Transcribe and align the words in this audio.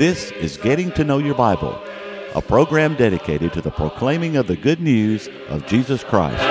This 0.00 0.30
is 0.30 0.56
Getting 0.56 0.90
to 0.92 1.04
Know 1.04 1.18
Your 1.18 1.34
Bible, 1.34 1.78
a 2.34 2.40
program 2.40 2.94
dedicated 2.94 3.52
to 3.52 3.60
the 3.60 3.70
proclaiming 3.70 4.38
of 4.38 4.46
the 4.46 4.56
good 4.56 4.80
news 4.80 5.28
of 5.50 5.66
Jesus 5.66 6.02
Christ. 6.02 6.42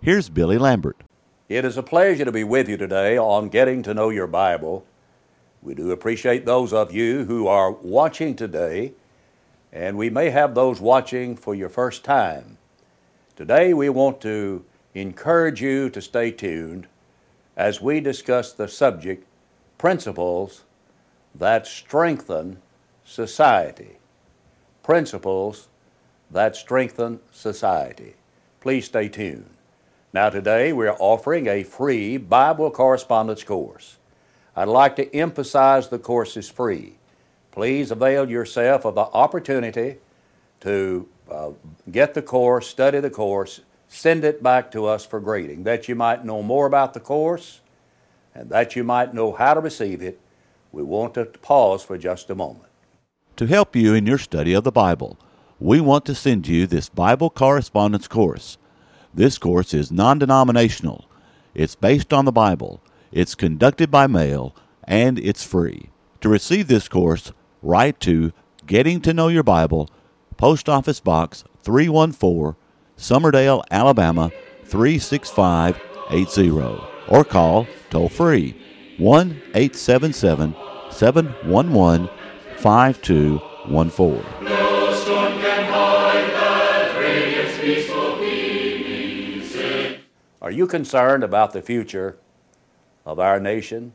Here's 0.00 0.30
Billy 0.30 0.56
Lambert. 0.56 0.96
It 1.50 1.66
is 1.66 1.76
a 1.76 1.82
pleasure 1.82 2.24
to 2.24 2.32
be 2.32 2.42
with 2.42 2.70
you 2.70 2.78
today 2.78 3.18
on 3.18 3.50
Getting 3.50 3.82
to 3.82 3.92
Know 3.92 4.08
Your 4.08 4.26
Bible. 4.26 4.86
We 5.60 5.74
do 5.74 5.90
appreciate 5.90 6.46
those 6.46 6.72
of 6.72 6.90
you 6.90 7.26
who 7.26 7.46
are 7.46 7.72
watching 7.72 8.34
today, 8.34 8.94
and 9.74 9.98
we 9.98 10.08
may 10.08 10.30
have 10.30 10.54
those 10.54 10.80
watching 10.80 11.36
for 11.36 11.54
your 11.54 11.68
first 11.68 12.02
time. 12.02 12.56
Today, 13.36 13.74
we 13.74 13.90
want 13.90 14.22
to 14.22 14.64
encourage 14.94 15.60
you 15.60 15.90
to 15.90 16.00
stay 16.00 16.30
tuned 16.30 16.86
as 17.56 17.80
we 17.80 18.00
discuss 18.00 18.52
the 18.52 18.68
subject 18.68 19.26
Principles 19.78 20.64
that 21.34 21.66
Strengthen 21.66 22.60
Society. 23.04 23.98
Principles 24.82 25.68
that 26.30 26.56
Strengthen 26.56 27.20
Society. 27.30 28.14
Please 28.60 28.86
stay 28.86 29.08
tuned. 29.08 29.50
Now, 30.12 30.30
today 30.30 30.72
we 30.72 30.86
are 30.86 30.96
offering 30.98 31.46
a 31.46 31.62
free 31.62 32.16
Bible 32.16 32.70
correspondence 32.70 33.44
course. 33.44 33.98
I'd 34.54 34.68
like 34.68 34.96
to 34.96 35.14
emphasize 35.14 35.88
the 35.88 35.98
course 35.98 36.36
is 36.36 36.48
free. 36.48 36.94
Please 37.52 37.90
avail 37.90 38.30
yourself 38.30 38.84
of 38.84 38.94
the 38.94 39.02
opportunity 39.02 39.96
to 40.60 41.06
uh, 41.30 41.50
get 41.90 42.14
the 42.14 42.22
course, 42.22 42.66
study 42.66 43.00
the 43.00 43.10
course, 43.10 43.60
send 43.88 44.24
it 44.24 44.42
back 44.42 44.70
to 44.72 44.86
us 44.86 45.04
for 45.06 45.20
grading, 45.20 45.64
that 45.64 45.88
you 45.88 45.94
might 45.94 46.24
know 46.24 46.42
more 46.42 46.66
about 46.66 46.94
the 46.94 47.00
course 47.00 47.60
and 48.34 48.50
that 48.50 48.76
you 48.76 48.84
might 48.84 49.14
know 49.14 49.32
how 49.32 49.54
to 49.54 49.60
receive 49.60 50.02
it. 50.02 50.20
We 50.72 50.82
want 50.82 51.14
to 51.14 51.24
pause 51.24 51.82
for 51.82 51.96
just 51.96 52.28
a 52.28 52.34
moment. 52.34 52.68
To 53.36 53.46
help 53.46 53.74
you 53.74 53.94
in 53.94 54.06
your 54.06 54.18
study 54.18 54.52
of 54.52 54.64
the 54.64 54.72
Bible, 54.72 55.18
we 55.58 55.80
want 55.80 56.04
to 56.06 56.14
send 56.14 56.46
you 56.46 56.66
this 56.66 56.88
Bible 56.88 57.30
correspondence 57.30 58.08
course. 58.08 58.58
This 59.14 59.38
course 59.38 59.72
is 59.72 59.90
non 59.90 60.18
denominational, 60.18 61.08
it's 61.54 61.74
based 61.74 62.12
on 62.12 62.26
the 62.26 62.32
Bible, 62.32 62.82
it's 63.10 63.34
conducted 63.34 63.90
by 63.90 64.06
mail, 64.06 64.54
and 64.84 65.18
it's 65.18 65.44
free. 65.44 65.90
To 66.20 66.28
receive 66.28 66.68
this 66.68 66.88
course, 66.88 67.32
write 67.62 68.00
to 68.00 68.32
Getting 68.66 69.00
to 69.02 69.14
Know 69.14 69.28
Your 69.28 69.42
Bible, 69.42 69.88
Post 70.36 70.68
Office 70.68 71.00
Box 71.00 71.44
314, 71.62 72.56
Summerdale, 72.96 73.62
Alabama 73.70 74.30
36580, 74.64 76.80
or 77.08 77.24
call 77.24 77.66
toll 77.90 78.08
free 78.08 78.56
1 78.98 79.42
877 79.54 80.54
711 80.90 82.08
5214. 82.58 84.24
Are 90.42 90.50
you 90.52 90.66
concerned 90.68 91.24
about 91.24 91.52
the 91.52 91.60
future 91.60 92.16
of 93.04 93.18
our 93.18 93.40
nation? 93.40 93.92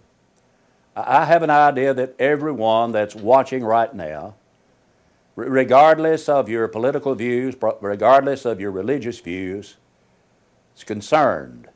I 0.95 1.25
have 1.25 1.43
an 1.43 1.49
idea 1.49 1.93
that 1.93 2.15
everyone 2.19 2.91
that's 2.91 3.15
watching 3.15 3.63
right 3.63 3.93
now, 3.95 4.35
regardless 5.35 6.27
of 6.27 6.49
your 6.49 6.67
political 6.67 7.15
views, 7.15 7.55
regardless 7.81 8.45
of 8.45 8.59
your 8.59 8.71
religious 8.71 9.19
views, 9.19 9.77
is 10.75 10.83
concerned 10.83 11.69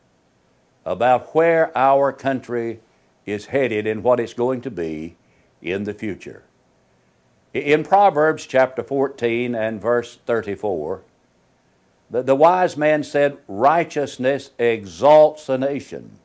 about 0.85 1.33
where 1.33 1.75
our 1.77 2.11
country 2.11 2.79
is 3.25 3.47
headed 3.47 3.87
and 3.87 4.03
what 4.03 4.19
it's 4.19 4.33
going 4.33 4.61
to 4.61 4.71
be 4.71 5.15
in 5.61 5.83
the 5.83 5.93
future. 5.93 6.43
In 7.53 7.83
Proverbs 7.83 8.45
chapter 8.45 8.83
14 8.83 9.55
and 9.55 9.81
verse 9.81 10.19
34, 10.25 11.01
the, 12.09 12.21
the 12.21 12.35
wise 12.35 12.77
man 12.77 13.03
said, 13.03 13.37
Righteousness 13.47 14.51
exalts 14.59 15.49
a 15.49 15.57
nation, 15.57 16.19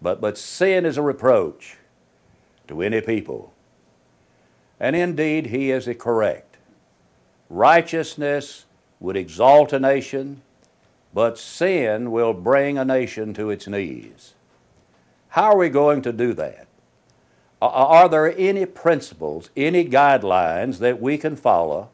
but, 0.00 0.20
but 0.20 0.36
sin 0.36 0.84
is 0.84 0.96
a 0.96 1.02
reproach 1.02 1.76
to 2.68 2.82
any 2.82 3.00
people. 3.00 3.51
And 4.82 4.96
indeed, 4.96 5.46
he 5.46 5.70
is 5.70 5.88
correct. 6.00 6.56
Righteousness 7.48 8.66
would 8.98 9.16
exalt 9.16 9.72
a 9.72 9.78
nation, 9.78 10.42
but 11.14 11.38
sin 11.38 12.10
will 12.10 12.32
bring 12.32 12.76
a 12.76 12.84
nation 12.84 13.32
to 13.34 13.48
its 13.48 13.68
knees. 13.68 14.34
How 15.28 15.52
are 15.52 15.56
we 15.56 15.68
going 15.68 16.02
to 16.02 16.12
do 16.12 16.32
that? 16.34 16.66
Are- 17.60 18.08
there 18.08 18.36
any 18.36 18.66
principles, 18.66 19.50
any 19.56 19.88
guidelines 19.88 20.78
that 20.78 21.00
we 21.00 21.16
can 21.16 21.36
follow 21.36 21.90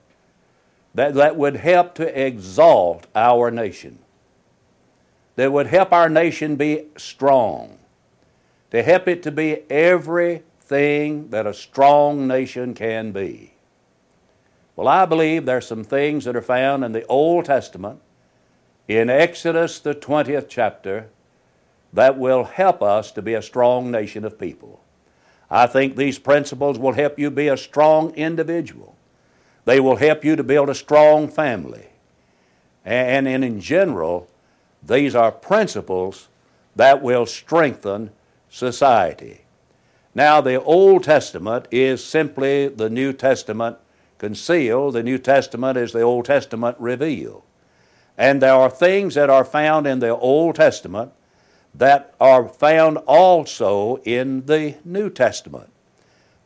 that, 0.94 1.12
that 1.12 1.36
would 1.36 1.56
help 1.56 1.94
to 1.96 2.26
exalt 2.26 3.06
our 3.14 3.50
nation? 3.50 3.98
That 5.36 5.52
would 5.52 5.66
help 5.66 5.92
our 5.92 6.08
nation 6.08 6.56
be 6.56 6.86
strong, 6.96 7.80
to 8.70 8.82
help 8.82 9.06
it 9.08 9.22
to 9.24 9.30
be 9.30 9.62
everything 10.70 11.30
that 11.30 11.46
a 11.46 11.54
strong 11.54 12.26
nation 12.26 12.74
can 12.74 13.10
be. 13.10 13.54
Well, 14.76 14.86
I 14.86 15.06
believe 15.06 15.46
there's 15.46 15.66
some 15.66 15.82
things 15.82 16.26
that 16.26 16.36
are 16.36 16.42
found 16.42 16.84
in 16.84 16.92
the 16.92 17.06
Old 17.06 17.46
Testament, 17.46 18.00
in 18.86 19.08
Exodus, 19.08 19.80
the 19.80 19.94
20th 19.94 20.46
chapter, 20.48 21.08
that 21.94 22.18
will 22.18 22.44
help 22.44 22.82
us 22.82 23.10
to 23.12 23.22
be 23.22 23.32
a 23.32 23.40
strong 23.40 23.90
nation 23.90 24.24
of 24.24 24.38
people. 24.38 24.80
I 25.50 25.66
think 25.66 25.96
these 25.96 26.18
principles 26.18 26.78
will 26.78 26.92
help 26.92 27.18
you 27.18 27.30
be 27.30 27.48
a 27.48 27.56
strong 27.56 28.14
individual. 28.14 28.94
They 29.64 29.80
will 29.80 29.96
help 29.96 30.22
you 30.22 30.36
to 30.36 30.44
build 30.44 30.68
a 30.68 30.74
strong 30.74 31.28
family. 31.28 31.86
And 32.84 33.26
in 33.26 33.58
general, 33.60 34.28
these 34.82 35.14
are 35.14 35.32
principles 35.32 36.28
that 36.76 37.02
will 37.02 37.24
strengthen 37.24 38.10
society. 38.50 39.44
Now, 40.14 40.40
the 40.40 40.62
Old 40.62 41.04
Testament 41.04 41.66
is 41.70 42.02
simply 42.02 42.68
the 42.68 42.90
New 42.90 43.12
Testament 43.12 43.76
concealed, 44.18 44.94
the 44.94 45.02
New 45.02 45.18
Testament 45.18 45.78
is 45.78 45.92
the 45.92 46.02
Old 46.02 46.24
Testament 46.24 46.76
revealed. 46.78 47.42
And 48.16 48.42
there 48.42 48.54
are 48.54 48.70
things 48.70 49.14
that 49.14 49.30
are 49.30 49.44
found 49.44 49.86
in 49.86 50.00
the 50.00 50.16
Old 50.16 50.56
Testament 50.56 51.12
that 51.74 52.14
are 52.20 52.48
found 52.48 52.98
also 53.06 53.96
in 53.98 54.46
the 54.46 54.74
New 54.84 55.08
Testament. 55.08 55.70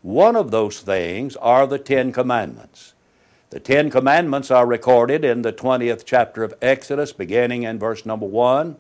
One 0.03 0.37
of 0.37 0.51
those 0.51 0.81
things 0.81 1.37
are 1.37 1.67
the 1.67 1.79
Ten 1.79 2.13
Commandments. 2.13 2.93
The 3.51 3.61
Ten 3.61 3.91
Commandments 3.91 4.51
are 4.51 4.67
recorded 4.67 5.25
in 5.25 5.43
the 5.43 5.53
20th 5.53 6.05
chapter 6.05 6.43
of 6.43 6.55
Exodus, 6.61 7.13
beginning 7.13 7.63
in 7.63 7.79
verse 7.79 8.05
number 8.05 8.27
1. 8.27 8.77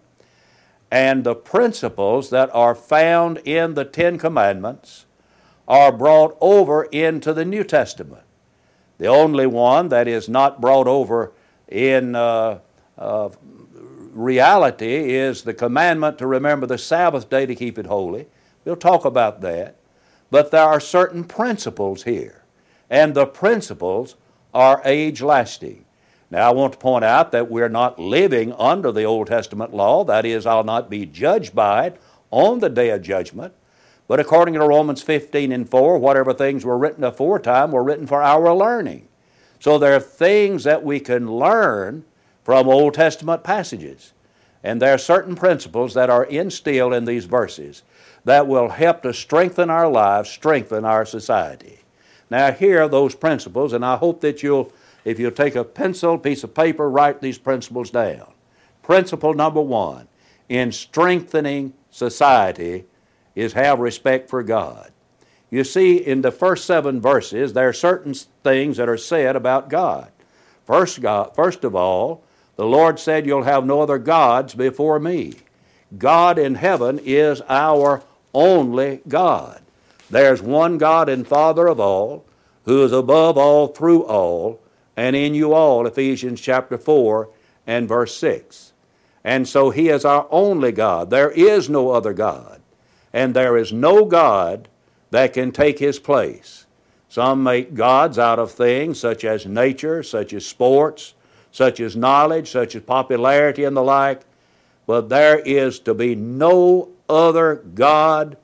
And 0.92 1.24
the 1.24 1.34
principles 1.34 2.28
that 2.28 2.50
are 2.54 2.74
found 2.74 3.38
in 3.46 3.72
the 3.72 3.84
Ten 3.86 4.18
Commandments 4.18 5.06
are 5.66 5.90
brought 5.90 6.36
over 6.38 6.84
into 6.84 7.32
the 7.32 7.46
New 7.46 7.64
Testament. 7.64 8.24
The 8.98 9.06
only 9.06 9.46
one 9.46 9.88
that 9.88 10.06
is 10.06 10.28
not 10.28 10.60
brought 10.60 10.86
over 10.86 11.32
in 11.66 12.14
uh, 12.14 12.58
uh, 12.98 13.30
reality 14.12 15.14
is 15.14 15.44
the 15.44 15.54
commandment 15.54 16.18
to 16.18 16.26
remember 16.26 16.66
the 16.66 16.76
Sabbath 16.76 17.30
day 17.30 17.46
to 17.46 17.54
keep 17.54 17.78
it 17.78 17.86
holy. 17.86 18.26
We'll 18.66 18.76
talk 18.76 19.06
about 19.06 19.40
that. 19.40 19.76
But 20.30 20.50
there 20.50 20.60
are 20.62 20.78
certain 20.78 21.24
principles 21.24 22.02
here, 22.02 22.44
and 22.90 23.14
the 23.14 23.24
principles 23.24 24.16
are 24.52 24.82
age 24.84 25.22
lasting. 25.22 25.86
Now, 26.32 26.48
I 26.48 26.54
want 26.54 26.72
to 26.72 26.78
point 26.78 27.04
out 27.04 27.30
that 27.32 27.50
we're 27.50 27.68
not 27.68 27.98
living 27.98 28.54
under 28.54 28.90
the 28.90 29.04
Old 29.04 29.26
Testament 29.26 29.74
law. 29.74 30.02
That 30.02 30.24
is, 30.24 30.46
I'll 30.46 30.64
not 30.64 30.88
be 30.88 31.04
judged 31.04 31.54
by 31.54 31.88
it 31.88 32.00
on 32.30 32.60
the 32.60 32.70
day 32.70 32.88
of 32.88 33.02
judgment. 33.02 33.52
But 34.08 34.18
according 34.18 34.54
to 34.54 34.60
Romans 34.60 35.02
15 35.02 35.52
and 35.52 35.68
4, 35.68 35.98
whatever 35.98 36.32
things 36.32 36.64
were 36.64 36.78
written 36.78 37.04
aforetime 37.04 37.70
were 37.70 37.84
written 37.84 38.06
for 38.06 38.22
our 38.22 38.54
learning. 38.54 39.08
So 39.60 39.76
there 39.76 39.94
are 39.94 40.00
things 40.00 40.64
that 40.64 40.82
we 40.82 41.00
can 41.00 41.30
learn 41.30 42.06
from 42.44 42.66
Old 42.66 42.94
Testament 42.94 43.44
passages. 43.44 44.14
And 44.64 44.80
there 44.80 44.94
are 44.94 44.98
certain 44.98 45.34
principles 45.34 45.92
that 45.92 46.08
are 46.08 46.24
instilled 46.24 46.94
in 46.94 47.04
these 47.04 47.26
verses 47.26 47.82
that 48.24 48.46
will 48.46 48.70
help 48.70 49.02
to 49.02 49.12
strengthen 49.12 49.68
our 49.68 49.90
lives, 49.90 50.30
strengthen 50.30 50.86
our 50.86 51.04
society. 51.04 51.80
Now, 52.30 52.52
here 52.52 52.80
are 52.80 52.88
those 52.88 53.14
principles, 53.14 53.74
and 53.74 53.84
I 53.84 53.96
hope 53.96 54.22
that 54.22 54.42
you'll, 54.42 54.72
if 55.04 55.18
you'll 55.18 55.32
take 55.32 55.56
a 55.56 55.64
pencil, 55.64 56.18
piece 56.18 56.44
of 56.44 56.54
paper, 56.54 56.88
write 56.88 57.20
these 57.20 57.38
principles 57.38 57.90
down. 57.90 58.32
Principle 58.82 59.34
number 59.34 59.60
one 59.60 60.08
in 60.48 60.72
strengthening 60.72 61.72
society 61.90 62.84
is 63.34 63.54
have 63.54 63.78
respect 63.78 64.28
for 64.28 64.42
God. 64.42 64.92
You 65.50 65.64
see, 65.64 65.96
in 65.96 66.22
the 66.22 66.30
first 66.30 66.64
seven 66.64 67.00
verses, 67.00 67.52
there 67.52 67.68
are 67.68 67.74
certain 67.74 68.14
things 68.42 68.78
that 68.78 68.88
are 68.88 68.96
said 68.96 69.36
about 69.36 69.68
God. 69.68 70.10
First, 70.64 71.00
God, 71.00 71.34
first 71.34 71.64
of 71.64 71.74
all, 71.74 72.22
the 72.56 72.64
Lord 72.64 72.98
said, 72.98 73.26
You'll 73.26 73.42
have 73.42 73.66
no 73.66 73.82
other 73.82 73.98
gods 73.98 74.54
before 74.54 74.98
me. 74.98 75.34
God 75.98 76.38
in 76.38 76.54
heaven 76.54 76.98
is 77.04 77.42
our 77.48 78.02
only 78.32 79.02
God. 79.08 79.60
There's 80.08 80.40
one 80.40 80.78
God 80.78 81.08
and 81.08 81.26
Father 81.26 81.66
of 81.66 81.80
all, 81.80 82.24
who 82.64 82.82
is 82.84 82.92
above 82.92 83.36
all, 83.36 83.68
through 83.68 84.04
all, 84.04 84.60
and 84.96 85.16
in 85.16 85.34
you 85.34 85.52
all, 85.54 85.86
Ephesians 85.86 86.40
chapter 86.40 86.76
4 86.76 87.28
and 87.66 87.88
verse 87.88 88.16
6. 88.16 88.72
And 89.24 89.48
so 89.48 89.70
He 89.70 89.88
is 89.88 90.04
our 90.04 90.26
only 90.30 90.72
God. 90.72 91.10
There 91.10 91.30
is 91.30 91.70
no 91.70 91.90
other 91.90 92.12
God. 92.12 92.60
And 93.12 93.34
there 93.34 93.56
is 93.56 93.72
no 93.72 94.04
God 94.04 94.68
that 95.10 95.32
can 95.32 95.52
take 95.52 95.78
His 95.78 95.98
place. 95.98 96.66
Some 97.08 97.42
make 97.42 97.74
gods 97.74 98.18
out 98.18 98.38
of 98.38 98.52
things 98.52 98.98
such 98.98 99.24
as 99.24 99.46
nature, 99.46 100.02
such 100.02 100.32
as 100.32 100.46
sports, 100.46 101.14
such 101.50 101.78
as 101.78 101.94
knowledge, 101.94 102.50
such 102.50 102.74
as 102.74 102.82
popularity, 102.82 103.64
and 103.64 103.76
the 103.76 103.82
like. 103.82 104.22
But 104.86 105.10
there 105.10 105.38
is 105.38 105.78
to 105.80 105.94
be 105.94 106.14
no 106.14 106.88
other 107.08 107.56
God 107.56 108.36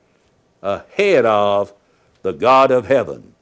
ahead 0.62 1.24
of 1.24 1.72
the 2.22 2.32
God 2.32 2.70
of 2.70 2.86
heaven. 2.86 3.34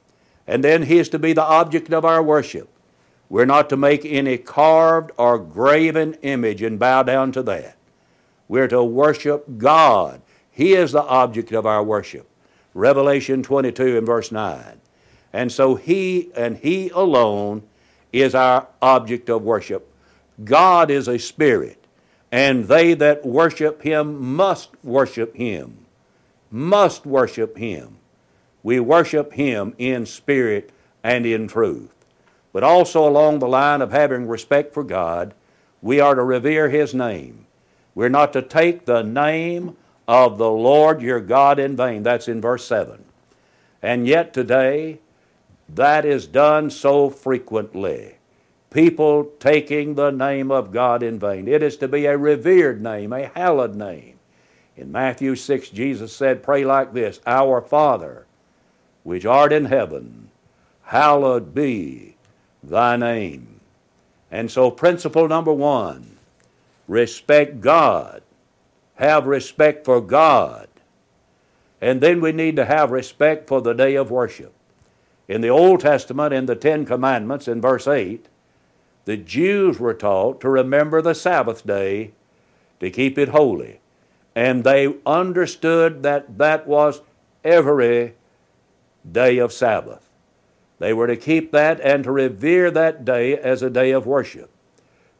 And 0.47 0.63
then 0.63 0.83
He 0.83 0.97
is 0.97 1.09
to 1.09 1.19
be 1.19 1.33
the 1.33 1.43
object 1.43 1.91
of 1.91 2.05
our 2.05 2.23
worship. 2.23 2.69
We're 3.29 3.45
not 3.45 3.69
to 3.69 3.77
make 3.77 4.05
any 4.05 4.37
carved 4.37 5.11
or 5.17 5.37
graven 5.37 6.13
image 6.15 6.61
and 6.61 6.79
bow 6.79 7.03
down 7.03 7.31
to 7.33 7.43
that. 7.43 7.75
We're 8.47 8.69
to 8.69 8.83
worship 8.83 9.57
God. 9.57 10.21
He 10.49 10.73
is 10.73 10.93
the 10.93 11.03
object 11.03 11.51
of 11.51 11.65
our 11.65 11.83
worship. 11.83 12.27
Revelation 12.73 13.43
22 13.43 13.97
and 13.97 14.05
verse 14.05 14.31
9. 14.31 14.79
And 15.33 15.51
so 15.51 15.75
He 15.75 16.31
and 16.35 16.57
He 16.57 16.89
alone 16.89 17.63
is 18.13 18.33
our 18.33 18.67
object 18.81 19.29
of 19.29 19.43
worship. 19.43 19.91
God 20.43 20.89
is 20.89 21.07
a 21.07 21.19
spirit, 21.19 21.83
and 22.31 22.65
they 22.65 22.93
that 22.93 23.25
worship 23.25 23.81
Him 23.81 24.35
must 24.35 24.69
worship 24.83 25.35
Him. 25.35 25.85
Must 26.49 27.05
worship 27.05 27.57
Him. 27.57 27.97
We 28.63 28.79
worship 28.79 29.33
Him 29.33 29.75
in 29.77 30.05
spirit 30.05 30.71
and 31.03 31.25
in 31.25 31.47
truth 31.47 31.96
but 32.57 32.63
also 32.63 33.07
along 33.07 33.37
the 33.37 33.47
line 33.47 33.83
of 33.83 33.91
having 33.91 34.27
respect 34.27 34.73
for 34.73 34.83
God, 34.83 35.35
we 35.79 35.99
are 35.99 36.15
to 36.15 36.23
revere 36.23 36.69
His 36.69 36.91
name. 36.91 37.45
We're 37.93 38.09
not 38.09 38.33
to 38.33 38.41
take 38.41 38.85
the 38.85 39.03
name 39.03 39.77
of 40.07 40.39
the 40.39 40.49
Lord 40.49 41.03
your 41.03 41.19
God 41.19 41.59
in 41.59 41.75
vain. 41.75 42.01
That's 42.01 42.27
in 42.27 42.41
verse 42.41 42.65
7. 42.65 43.05
And 43.83 44.07
yet 44.07 44.33
today, 44.33 44.97
that 45.69 46.03
is 46.03 46.25
done 46.25 46.71
so 46.71 47.11
frequently. 47.11 48.15
People 48.71 49.29
taking 49.39 49.93
the 49.93 50.09
name 50.09 50.49
of 50.49 50.71
God 50.71 51.03
in 51.03 51.19
vain. 51.19 51.47
It 51.47 51.61
is 51.61 51.77
to 51.77 51.87
be 51.87 52.07
a 52.07 52.17
revered 52.17 52.81
name, 52.81 53.13
a 53.13 53.27
hallowed 53.35 53.75
name. 53.75 54.17
In 54.75 54.91
Matthew 54.91 55.35
6, 55.35 55.69
Jesus 55.69 56.11
said, 56.11 56.41
Pray 56.41 56.65
like 56.65 56.93
this 56.93 57.19
Our 57.27 57.61
Father, 57.61 58.25
which 59.03 59.27
art 59.27 59.53
in 59.53 59.65
heaven, 59.65 60.31
hallowed 60.85 61.53
be 61.53 62.16
thy 62.69 62.97
name. 62.97 63.59
And 64.31 64.51
so, 64.51 64.71
principle 64.71 65.27
number 65.27 65.53
one 65.53 66.17
respect 66.87 67.61
God, 67.61 68.21
have 68.95 69.27
respect 69.27 69.85
for 69.85 70.01
God. 70.01 70.67
And 71.81 72.01
then 72.01 72.21
we 72.21 72.31
need 72.31 72.55
to 72.55 72.65
have 72.65 72.91
respect 72.91 73.47
for 73.47 73.61
the 73.61 73.73
day 73.73 73.95
of 73.95 74.09
worship. 74.09 74.53
In 75.27 75.41
the 75.41 75.49
Old 75.49 75.81
Testament, 75.81 76.33
in 76.33 76.45
the 76.45 76.55
Ten 76.55 76.85
Commandments, 76.85 77.47
in 77.47 77.61
verse 77.61 77.87
8, 77.87 78.27
the 79.05 79.17
Jews 79.17 79.79
were 79.79 79.93
taught 79.93 80.41
to 80.41 80.49
remember 80.49 81.01
the 81.01 81.13
Sabbath 81.13 81.65
day 81.65 82.11
to 82.79 82.89
keep 82.89 83.17
it 83.17 83.29
holy. 83.29 83.79
And 84.35 84.63
they 84.63 84.93
understood 85.05 86.03
that 86.03 86.37
that 86.37 86.67
was 86.67 87.01
every 87.43 88.15
day 89.09 89.37
of 89.37 89.53
Sabbath. 89.53 90.06
They 90.79 90.93
were 90.93 91.07
to 91.07 91.17
keep 91.17 91.51
that 91.51 91.79
and 91.81 92.03
to 92.03 92.11
revere 92.11 92.69
that 92.71 93.03
day 93.03 93.37
as 93.37 93.63
a 93.63 93.69
day 93.69 93.91
of 93.91 94.05
worship. 94.05 94.49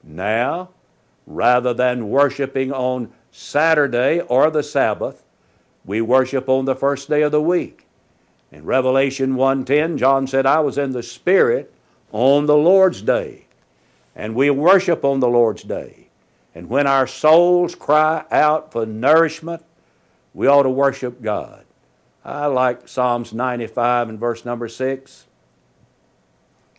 Now, 0.04 0.69
rather 1.25 1.74
than 1.74 2.09
worshiping 2.09 2.71
on 2.71 3.12
Saturday 3.31 4.21
or 4.21 4.50
the 4.50 4.63
Sabbath, 4.63 5.24
we 5.86 6.01
worship 6.01 6.48
on 6.48 6.65
the 6.65 6.75
first 6.75 7.09
day 7.09 7.21
of 7.21 7.31
the 7.31 7.42
week. 7.42 7.88
In 8.51 8.65
Revelation 8.65 9.36
1:10, 9.36 9.98
John 9.98 10.27
said, 10.27 10.45
"I 10.45 10.59
was 10.59 10.77
in 10.77 10.92
the 10.92 11.04
Spirit 11.04 11.74
on 12.12 12.45
the 12.45 12.57
Lord's 12.57 13.01
day." 13.01 13.45
And 14.15 14.36
we 14.36 14.50
worship 14.50 15.04
on 15.04 15.19
the 15.19 15.27
Lord's 15.27 15.63
day. 15.63 16.07
And 16.56 16.69
when 16.69 16.88
our 16.88 17.06
souls 17.06 17.75
cry 17.75 18.24
out 18.31 18.71
for 18.71 18.86
nourishment, 18.86 19.63
we 20.33 20.48
ought 20.48 20.63
to 20.63 20.69
worship 20.69 21.21
God. 21.21 21.65
I 22.25 22.48
like 22.48 22.88
Psalms 22.88 23.33
95 23.33 24.09
and 24.09 24.19
verse 24.19 24.44
number 24.44 24.68
6. 24.68 25.27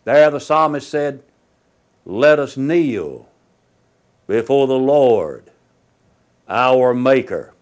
There 0.09 0.31
the 0.31 0.39
psalmist 0.39 0.89
said, 0.89 1.21
Let 2.03 2.39
us 2.39 2.57
kneel 2.57 3.29
before 4.25 4.65
the 4.65 4.73
Lord, 4.73 5.51
our 6.47 6.95
Maker. 6.95 7.53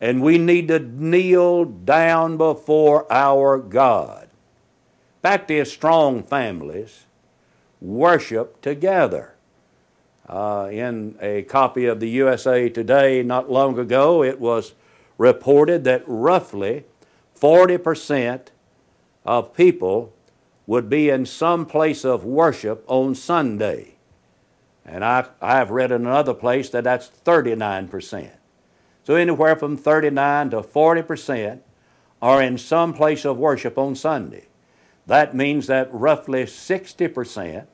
And 0.00 0.22
we 0.22 0.38
need 0.38 0.68
to 0.68 0.78
kneel 0.78 1.66
down 1.66 2.38
before 2.38 3.06
our 3.12 3.58
God. 3.58 4.30
Back 5.20 5.46
to 5.48 5.62
strong 5.66 6.22
families, 6.22 7.04
worship 7.82 8.62
together. 8.62 9.34
Uh, 10.26 10.70
in 10.72 11.18
a 11.20 11.42
copy 11.42 11.84
of 11.84 12.00
the 12.00 12.08
USA 12.08 12.70
Today 12.70 13.22
not 13.22 13.50
long 13.50 13.78
ago, 13.78 14.22
it 14.22 14.40
was 14.40 14.72
reported 15.18 15.84
that 15.84 16.02
roughly 16.06 16.84
40% 17.38 18.46
of 19.26 19.52
people 19.52 20.14
would 20.70 20.88
be 20.88 21.10
in 21.10 21.26
some 21.26 21.66
place 21.66 22.04
of 22.04 22.24
worship 22.24 22.84
on 22.86 23.12
Sunday. 23.12 23.96
And 24.84 25.04
I, 25.04 25.26
I've 25.42 25.72
read 25.72 25.90
in 25.90 26.06
another 26.06 26.32
place 26.32 26.70
that 26.70 26.84
that's 26.84 27.10
39%. 27.24 28.30
So 29.02 29.16
anywhere 29.16 29.56
from 29.56 29.76
39 29.76 30.50
to 30.50 30.60
40% 30.60 31.58
are 32.22 32.40
in 32.40 32.56
some 32.56 32.94
place 32.94 33.24
of 33.24 33.36
worship 33.36 33.78
on 33.78 33.96
Sunday. 33.96 34.46
That 35.08 35.34
means 35.34 35.66
that 35.66 35.92
roughly 35.92 36.44
60% 36.44 37.66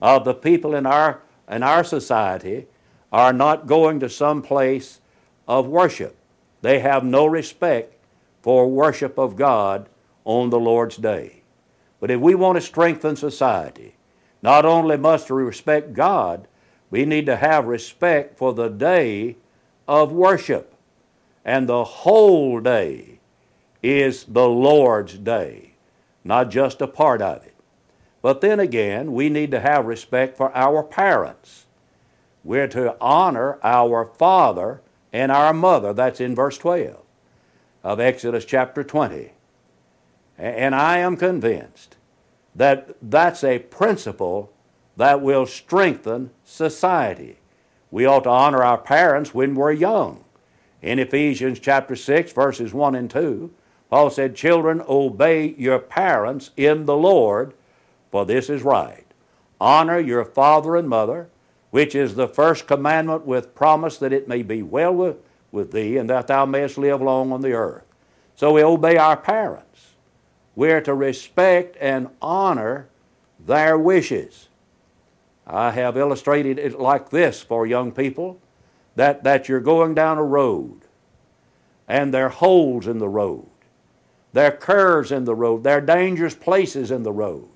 of 0.00 0.24
the 0.24 0.34
people 0.34 0.76
in 0.76 0.86
our, 0.86 1.22
in 1.50 1.64
our 1.64 1.82
society 1.82 2.68
are 3.12 3.32
not 3.32 3.66
going 3.66 3.98
to 3.98 4.08
some 4.08 4.42
place 4.42 5.00
of 5.48 5.66
worship. 5.66 6.16
They 6.62 6.78
have 6.78 7.04
no 7.04 7.26
respect 7.26 7.96
for 8.42 8.70
worship 8.70 9.18
of 9.18 9.34
God 9.34 9.88
on 10.24 10.50
the 10.50 10.60
Lord's 10.60 10.98
day. 10.98 11.40
But 12.04 12.10
if 12.10 12.20
we 12.20 12.34
want 12.34 12.56
to 12.56 12.60
strengthen 12.60 13.16
society, 13.16 13.94
not 14.42 14.66
only 14.66 14.98
must 14.98 15.30
we 15.30 15.42
respect 15.42 15.94
God, 15.94 16.46
we 16.90 17.06
need 17.06 17.24
to 17.24 17.36
have 17.36 17.64
respect 17.64 18.36
for 18.36 18.52
the 18.52 18.68
day 18.68 19.36
of 19.88 20.12
worship. 20.12 20.74
And 21.46 21.66
the 21.66 21.82
whole 21.82 22.60
day 22.60 23.20
is 23.82 24.24
the 24.24 24.46
Lord's 24.46 25.16
day, 25.16 25.76
not 26.22 26.50
just 26.50 26.82
a 26.82 26.86
part 26.86 27.22
of 27.22 27.42
it. 27.46 27.54
But 28.20 28.42
then 28.42 28.60
again, 28.60 29.14
we 29.14 29.30
need 29.30 29.50
to 29.52 29.60
have 29.60 29.86
respect 29.86 30.36
for 30.36 30.54
our 30.54 30.82
parents. 30.82 31.64
We're 32.44 32.68
to 32.68 32.98
honor 33.00 33.58
our 33.62 34.04
father 34.04 34.82
and 35.10 35.32
our 35.32 35.54
mother. 35.54 35.94
That's 35.94 36.20
in 36.20 36.34
verse 36.34 36.58
12 36.58 36.98
of 37.82 37.98
Exodus 37.98 38.44
chapter 38.44 38.84
20. 38.84 39.30
And 40.38 40.74
I 40.74 40.98
am 40.98 41.16
convinced 41.16 41.96
that 42.54 42.96
that's 43.00 43.44
a 43.44 43.58
principle 43.58 44.52
that 44.96 45.20
will 45.20 45.46
strengthen 45.46 46.30
society. 46.44 47.38
We 47.90 48.06
ought 48.06 48.24
to 48.24 48.30
honor 48.30 48.62
our 48.62 48.78
parents 48.78 49.34
when 49.34 49.54
we're 49.54 49.72
young. 49.72 50.24
In 50.82 50.98
Ephesians 50.98 51.58
chapter 51.60 51.96
6, 51.96 52.32
verses 52.32 52.74
1 52.74 52.94
and 52.94 53.10
2, 53.10 53.52
Paul 53.90 54.10
said, 54.10 54.36
Children, 54.36 54.82
obey 54.88 55.54
your 55.56 55.78
parents 55.78 56.50
in 56.56 56.86
the 56.86 56.96
Lord, 56.96 57.54
for 58.10 58.26
this 58.26 58.50
is 58.50 58.62
right. 58.62 59.06
Honor 59.60 59.98
your 59.98 60.24
father 60.24 60.76
and 60.76 60.88
mother, 60.88 61.28
which 61.70 61.94
is 61.94 62.14
the 62.14 62.28
first 62.28 62.66
commandment 62.66 63.24
with 63.24 63.54
promise 63.54 63.96
that 63.98 64.12
it 64.12 64.28
may 64.28 64.42
be 64.42 64.62
well 64.62 64.92
with, 64.92 65.16
with 65.50 65.72
thee 65.72 65.96
and 65.96 66.10
that 66.10 66.26
thou 66.26 66.44
mayest 66.44 66.76
live 66.76 67.00
long 67.00 67.32
on 67.32 67.40
the 67.40 67.52
earth. 67.52 67.84
So 68.36 68.52
we 68.52 68.62
obey 68.62 68.96
our 68.96 69.16
parents. 69.16 69.93
We're 70.56 70.80
to 70.82 70.94
respect 70.94 71.76
and 71.80 72.08
honor 72.22 72.88
their 73.38 73.78
wishes. 73.78 74.48
I 75.46 75.72
have 75.72 75.96
illustrated 75.96 76.58
it 76.58 76.78
like 76.80 77.10
this 77.10 77.42
for 77.42 77.66
young 77.66 77.92
people 77.92 78.40
that, 78.96 79.24
that 79.24 79.48
you're 79.48 79.60
going 79.60 79.94
down 79.94 80.18
a 80.18 80.24
road 80.24 80.82
and 81.88 82.14
there 82.14 82.26
are 82.26 82.30
holes 82.30 82.86
in 82.86 82.98
the 82.98 83.08
road, 83.08 83.48
there 84.32 84.48
are 84.52 84.56
curves 84.56 85.12
in 85.12 85.24
the 85.24 85.34
road, 85.34 85.64
there 85.64 85.78
are 85.78 85.82
dangerous 85.82 86.34
places 86.34 86.90
in 86.90 87.02
the 87.02 87.12
road. 87.12 87.48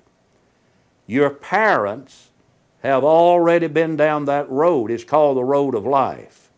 Your 1.07 1.31
parents 1.31 2.29
have 2.83 3.03
already 3.03 3.67
been 3.67 3.95
down 3.97 4.25
that 4.25 4.49
road. 4.49 4.91
It's 4.91 5.03
called 5.03 5.37
the 5.37 5.43
road 5.43 5.75
of 5.75 5.85
life. 5.85 6.49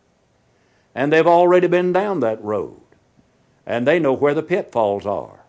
And 0.94 1.12
they've 1.12 1.26
already 1.26 1.68
been 1.68 1.92
down 1.92 2.20
that 2.20 2.42
road. 2.44 2.80
and 3.66 3.86
they 3.86 3.98
know 3.98 4.12
where 4.12 4.34
the 4.34 4.42
pitfalls 4.42 5.06
are. 5.06 5.41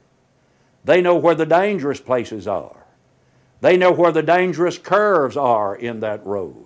They 0.83 1.01
know 1.01 1.15
where 1.15 1.35
the 1.35 1.45
dangerous 1.45 1.99
places 1.99 2.47
are. 2.47 2.85
They 3.61 3.77
know 3.77 3.91
where 3.91 4.11
the 4.11 4.23
dangerous 4.23 4.77
curves 4.77 5.37
are 5.37 5.75
in 5.75 6.01
that 6.01 6.25
road. 6.25 6.65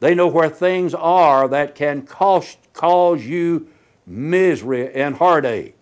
They 0.00 0.14
know 0.14 0.28
where 0.28 0.50
things 0.50 0.94
are 0.94 1.48
that 1.48 1.74
can 1.74 2.02
cost, 2.02 2.58
cause 2.72 3.24
you 3.24 3.68
misery 4.06 4.92
and 4.92 5.16
heartache. 5.16 5.78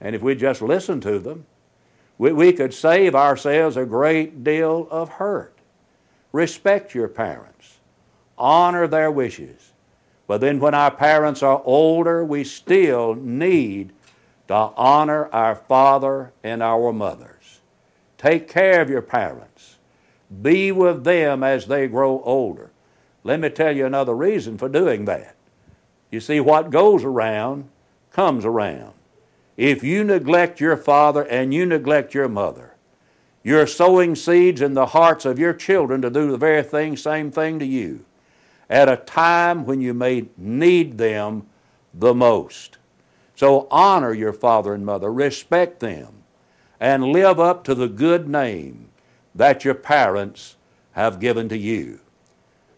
And 0.00 0.16
if 0.16 0.22
we 0.22 0.34
just 0.34 0.62
listen 0.62 1.00
to 1.02 1.18
them, 1.18 1.46
we, 2.18 2.32
we 2.32 2.52
could 2.52 2.74
save 2.74 3.14
ourselves 3.14 3.76
a 3.76 3.84
great 3.84 4.42
deal 4.42 4.88
of 4.90 5.08
hurt. 5.10 5.58
Respect 6.32 6.94
your 6.94 7.08
parents, 7.08 7.78
honor 8.38 8.86
their 8.86 9.10
wishes. 9.10 9.72
But 10.26 10.40
then, 10.40 10.60
when 10.60 10.72
our 10.72 10.90
parents 10.90 11.42
are 11.42 11.60
older, 11.64 12.24
we 12.24 12.44
still 12.44 13.14
need 13.14 13.92
to 14.52 14.70
honor 14.76 15.30
our 15.32 15.54
father 15.54 16.30
and 16.44 16.62
our 16.62 16.92
mothers. 16.92 17.62
Take 18.18 18.48
care 18.48 18.82
of 18.82 18.90
your 18.90 19.00
parents. 19.00 19.78
Be 20.42 20.70
with 20.70 21.04
them 21.04 21.42
as 21.42 21.68
they 21.68 21.88
grow 21.88 22.20
older. 22.22 22.70
Let 23.24 23.40
me 23.40 23.48
tell 23.48 23.74
you 23.74 23.86
another 23.86 24.14
reason 24.14 24.58
for 24.58 24.68
doing 24.68 25.06
that. 25.06 25.36
You 26.10 26.20
see, 26.20 26.38
what 26.38 26.68
goes 26.68 27.02
around 27.02 27.70
comes 28.10 28.44
around. 28.44 28.92
If 29.56 29.82
you 29.82 30.04
neglect 30.04 30.60
your 30.60 30.76
father 30.76 31.22
and 31.22 31.54
you 31.54 31.64
neglect 31.64 32.12
your 32.12 32.28
mother, 32.28 32.74
you're 33.42 33.66
sowing 33.66 34.14
seeds 34.14 34.60
in 34.60 34.74
the 34.74 34.84
hearts 34.84 35.24
of 35.24 35.38
your 35.38 35.54
children 35.54 36.02
to 36.02 36.10
do 36.10 36.30
the 36.30 36.36
very 36.36 36.62
thing, 36.62 36.98
same 36.98 37.30
thing 37.30 37.58
to 37.58 37.64
you, 37.64 38.04
at 38.68 38.90
a 38.90 38.98
time 38.98 39.64
when 39.64 39.80
you 39.80 39.94
may 39.94 40.26
need 40.36 40.98
them 40.98 41.46
the 41.94 42.12
most. 42.12 42.76
So 43.42 43.66
honor 43.72 44.12
your 44.12 44.32
father 44.32 44.72
and 44.72 44.86
mother, 44.86 45.12
respect 45.12 45.80
them, 45.80 46.22
and 46.78 47.02
live 47.02 47.40
up 47.40 47.64
to 47.64 47.74
the 47.74 47.88
good 47.88 48.28
name 48.28 48.90
that 49.34 49.64
your 49.64 49.74
parents 49.74 50.54
have 50.92 51.18
given 51.18 51.48
to 51.48 51.58
you. 51.58 51.98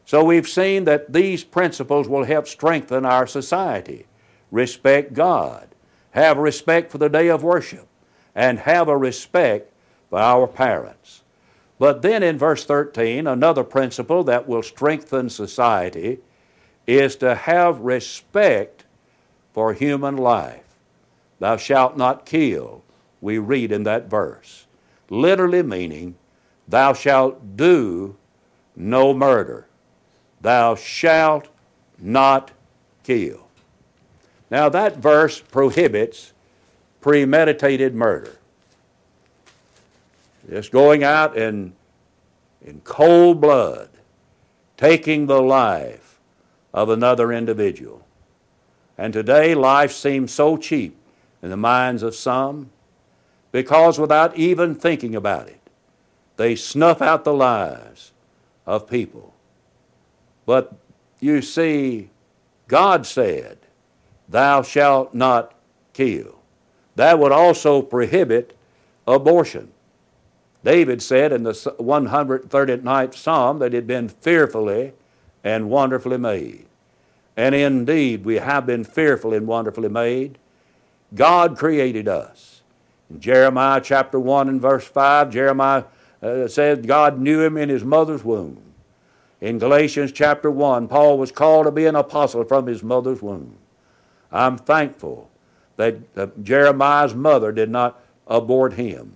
So 0.06 0.24
we've 0.24 0.48
seen 0.48 0.84
that 0.84 1.12
these 1.12 1.44
principles 1.44 2.08
will 2.08 2.24
help 2.24 2.48
strengthen 2.48 3.04
our 3.04 3.26
society. 3.26 4.06
Respect 4.50 5.12
God, 5.12 5.68
have 6.12 6.38
respect 6.38 6.90
for 6.90 6.96
the 6.96 7.10
day 7.10 7.28
of 7.28 7.42
worship, 7.42 7.86
and 8.34 8.60
have 8.60 8.88
a 8.88 8.96
respect 8.96 9.70
for 10.08 10.18
our 10.18 10.46
parents. 10.46 11.24
But 11.78 12.00
then 12.00 12.22
in 12.22 12.38
verse 12.38 12.64
13, 12.64 13.26
another 13.26 13.64
principle 13.64 14.24
that 14.24 14.48
will 14.48 14.62
strengthen 14.62 15.28
society 15.28 16.20
is 16.86 17.16
to 17.16 17.34
have 17.34 17.80
respect 17.80 18.73
for 19.54 19.72
human 19.72 20.16
life. 20.16 20.64
Thou 21.38 21.56
shalt 21.56 21.96
not 21.96 22.26
kill, 22.26 22.82
we 23.20 23.38
read 23.38 23.72
in 23.72 23.84
that 23.84 24.10
verse. 24.10 24.66
Literally 25.08 25.62
meaning, 25.62 26.16
thou 26.68 26.92
shalt 26.92 27.56
do 27.56 28.16
no 28.76 29.14
murder. 29.14 29.66
Thou 30.40 30.74
shalt 30.74 31.48
not 31.98 32.50
kill. 33.04 33.46
Now, 34.50 34.68
that 34.68 34.98
verse 34.98 35.40
prohibits 35.40 36.32
premeditated 37.00 37.94
murder. 37.94 38.36
Just 40.50 40.72
going 40.72 41.04
out 41.04 41.36
and 41.38 41.74
in 42.60 42.80
cold 42.80 43.40
blood, 43.40 43.88
taking 44.76 45.26
the 45.26 45.40
life 45.40 46.18
of 46.72 46.88
another 46.88 47.32
individual. 47.32 48.03
And 48.96 49.12
today, 49.12 49.54
life 49.54 49.92
seems 49.92 50.32
so 50.32 50.56
cheap 50.56 50.96
in 51.42 51.50
the 51.50 51.56
minds 51.56 52.02
of 52.02 52.14
some 52.14 52.70
because 53.52 53.98
without 53.98 54.36
even 54.36 54.74
thinking 54.74 55.14
about 55.14 55.48
it, 55.48 55.60
they 56.36 56.56
snuff 56.56 57.00
out 57.00 57.24
the 57.24 57.32
lives 57.32 58.12
of 58.66 58.88
people. 58.88 59.34
But 60.46 60.74
you 61.20 61.42
see, 61.42 62.10
God 62.68 63.06
said, 63.06 63.58
Thou 64.28 64.62
shalt 64.62 65.14
not 65.14 65.54
kill. 65.92 66.40
That 66.96 67.18
would 67.18 67.32
also 67.32 67.82
prohibit 67.82 68.56
abortion. 69.06 69.72
David 70.64 71.02
said 71.02 71.32
in 71.32 71.42
the 71.42 71.52
139th 71.52 73.14
Psalm 73.14 73.58
that 73.58 73.66
it 73.66 73.74
had 73.74 73.86
been 73.86 74.08
fearfully 74.08 74.92
and 75.42 75.68
wonderfully 75.68 76.16
made. 76.16 76.66
And 77.36 77.54
indeed, 77.54 78.24
we 78.24 78.36
have 78.36 78.66
been 78.66 78.84
fearfully 78.84 79.36
and 79.36 79.46
wonderfully 79.46 79.88
made. 79.88 80.38
God 81.14 81.56
created 81.56 82.08
us. 82.08 82.62
In 83.10 83.20
Jeremiah 83.20 83.80
chapter 83.82 84.18
1 84.18 84.48
and 84.48 84.60
verse 84.60 84.86
5, 84.86 85.30
Jeremiah 85.30 85.84
uh, 86.22 86.48
said 86.48 86.86
God 86.86 87.18
knew 87.18 87.40
him 87.40 87.56
in 87.56 87.68
his 87.68 87.84
mother's 87.84 88.24
womb. 88.24 88.60
In 89.40 89.58
Galatians 89.58 90.12
chapter 90.12 90.50
1, 90.50 90.88
Paul 90.88 91.18
was 91.18 91.30
called 91.30 91.66
to 91.66 91.72
be 91.72 91.86
an 91.86 91.96
apostle 91.96 92.44
from 92.44 92.66
his 92.66 92.82
mother's 92.82 93.20
womb. 93.20 93.58
I'm 94.32 94.56
thankful 94.56 95.30
that 95.76 96.42
Jeremiah's 96.42 97.14
mother 97.14 97.52
did 97.52 97.68
not 97.68 98.00
abort 98.26 98.74
him. 98.74 99.14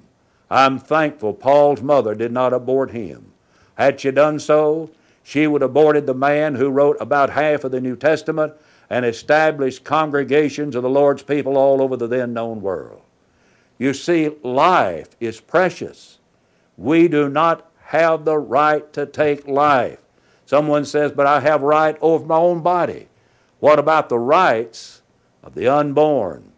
I'm 0.51 0.79
thankful 0.79 1.35
Paul's 1.35 1.83
mother 1.83 2.15
did 2.15 2.33
not 2.33 2.53
abort 2.53 2.91
him. 2.91 3.33
Had 3.77 4.01
she 4.01 4.11
done 4.11 4.39
so, 4.39 4.91
she 5.29 5.47
would 5.47 5.61
have 5.61 5.73
aborted 5.73 6.07
the 6.07 6.15
man 6.15 6.55
who 6.55 6.71
wrote 6.71 6.97
about 7.01 7.29
half 7.29 7.63
of 7.63 7.71
the 7.71 7.83
New 7.83 7.97
Testament 7.97 8.55
and 8.89 9.05
established 9.05 9.85
congregations 9.85 10.75
of 10.75 10.83
the 10.83 10.89
Lord's 10.89 11.23
people 11.23 11.59
all 11.59 11.83
over 11.83 11.99
the 11.99 12.07
then 12.07 12.33
known 12.33 12.63
world. 12.63 13.03
You 13.77 13.93
see, 13.93 14.31
life 14.43 15.11
is 15.21 15.39
precious. 15.39 16.19
We 16.79 17.09
do 17.09 17.29
not 17.29 17.71
have 17.89 18.25
the 18.25 18.39
right 18.39 18.91
to 18.95 19.05
take 19.05 19.47
life. 19.47 19.99
Someone 20.47 20.87
says, 20.87 21.13
But 21.13 21.27
I 21.27 21.41
have 21.41 21.61
right 21.61 21.99
over 22.01 22.25
my 22.25 22.39
own 22.39 22.63
body. 22.63 23.09
What 23.61 23.79
about 23.79 24.09
the 24.09 24.19
rights 24.19 25.03
of 25.43 25.55
the 25.55 25.69
unborn? 25.69 26.53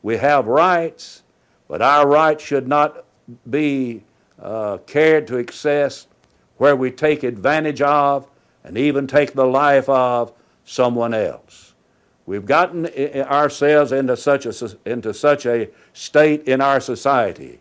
We 0.00 0.18
have 0.18 0.46
rights, 0.46 1.24
but 1.66 1.82
our 1.82 2.06
rights 2.06 2.44
should 2.44 2.68
not 2.68 3.04
be 3.50 4.04
uh, 4.40 4.78
carried 4.86 5.26
to 5.26 5.38
excess 5.38 6.06
where 6.62 6.76
we 6.76 6.92
take 6.92 7.24
advantage 7.24 7.82
of 7.82 8.30
and 8.62 8.78
even 8.78 9.04
take 9.08 9.32
the 9.32 9.44
life 9.44 9.88
of 9.88 10.32
someone 10.64 11.12
else. 11.12 11.74
We've 12.24 12.46
gotten 12.46 12.86
ourselves 12.86 13.90
into 13.90 14.16
such 14.16 14.46
a, 14.46 14.78
into 14.86 15.12
such 15.12 15.44
a 15.44 15.70
state 15.92 16.44
in 16.44 16.60
our 16.60 16.78
society 16.78 17.58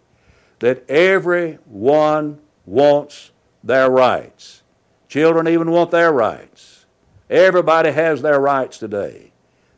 that 0.60 0.88
everyone 0.88 2.42
wants 2.68 3.32
their 3.64 3.90
rights. 3.90 4.62
Children 5.08 5.48
even 5.48 5.72
want 5.72 5.90
their 5.90 6.12
rights. 6.12 6.86
Everybody 7.28 7.94
has 7.94 8.22
their 8.22 8.40
rights 8.40 8.78
today. 8.78 9.32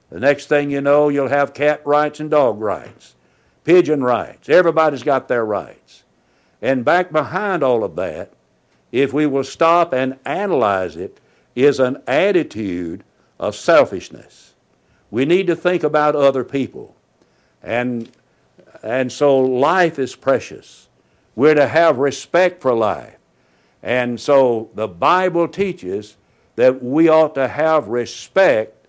The 0.09 0.19
next 0.19 0.47
thing 0.47 0.69
you 0.69 0.81
know, 0.81 1.07
you'll 1.07 1.29
have 1.29 1.53
cat 1.53 1.81
rights 1.87 2.19
and 2.19 2.29
dog 2.29 2.59
rights, 2.59 3.15
pigeon 3.63 4.03
rights. 4.03 4.49
Everybody's 4.49 5.03
got 5.03 5.29
their 5.29 5.45
rights. 5.45 6.03
And 6.61 6.83
back 6.83 7.13
behind 7.13 7.63
all 7.63 7.85
of 7.85 7.95
that, 7.95 8.33
if 8.93 9.11
we 9.11 9.25
will 9.25 9.43
stop 9.43 9.91
and 9.91 10.19
analyze 10.23 10.95
it, 10.95 11.19
is 11.55 11.79
an 11.79 12.01
attitude 12.07 13.03
of 13.39 13.55
selfishness. 13.55 14.53
We 15.09 15.25
need 15.25 15.47
to 15.47 15.55
think 15.55 15.83
about 15.83 16.15
other 16.15 16.43
people. 16.43 16.95
And, 17.63 18.11
and 18.83 19.11
so 19.11 19.39
life 19.39 19.97
is 19.97 20.15
precious. 20.15 20.87
We're 21.35 21.55
to 21.55 21.67
have 21.67 21.97
respect 21.97 22.61
for 22.61 22.73
life. 22.73 23.17
And 23.81 24.21
so 24.21 24.69
the 24.75 24.87
Bible 24.87 25.47
teaches 25.47 26.15
that 26.55 26.83
we 26.83 27.09
ought 27.09 27.33
to 27.33 27.47
have 27.47 27.87
respect 27.87 28.87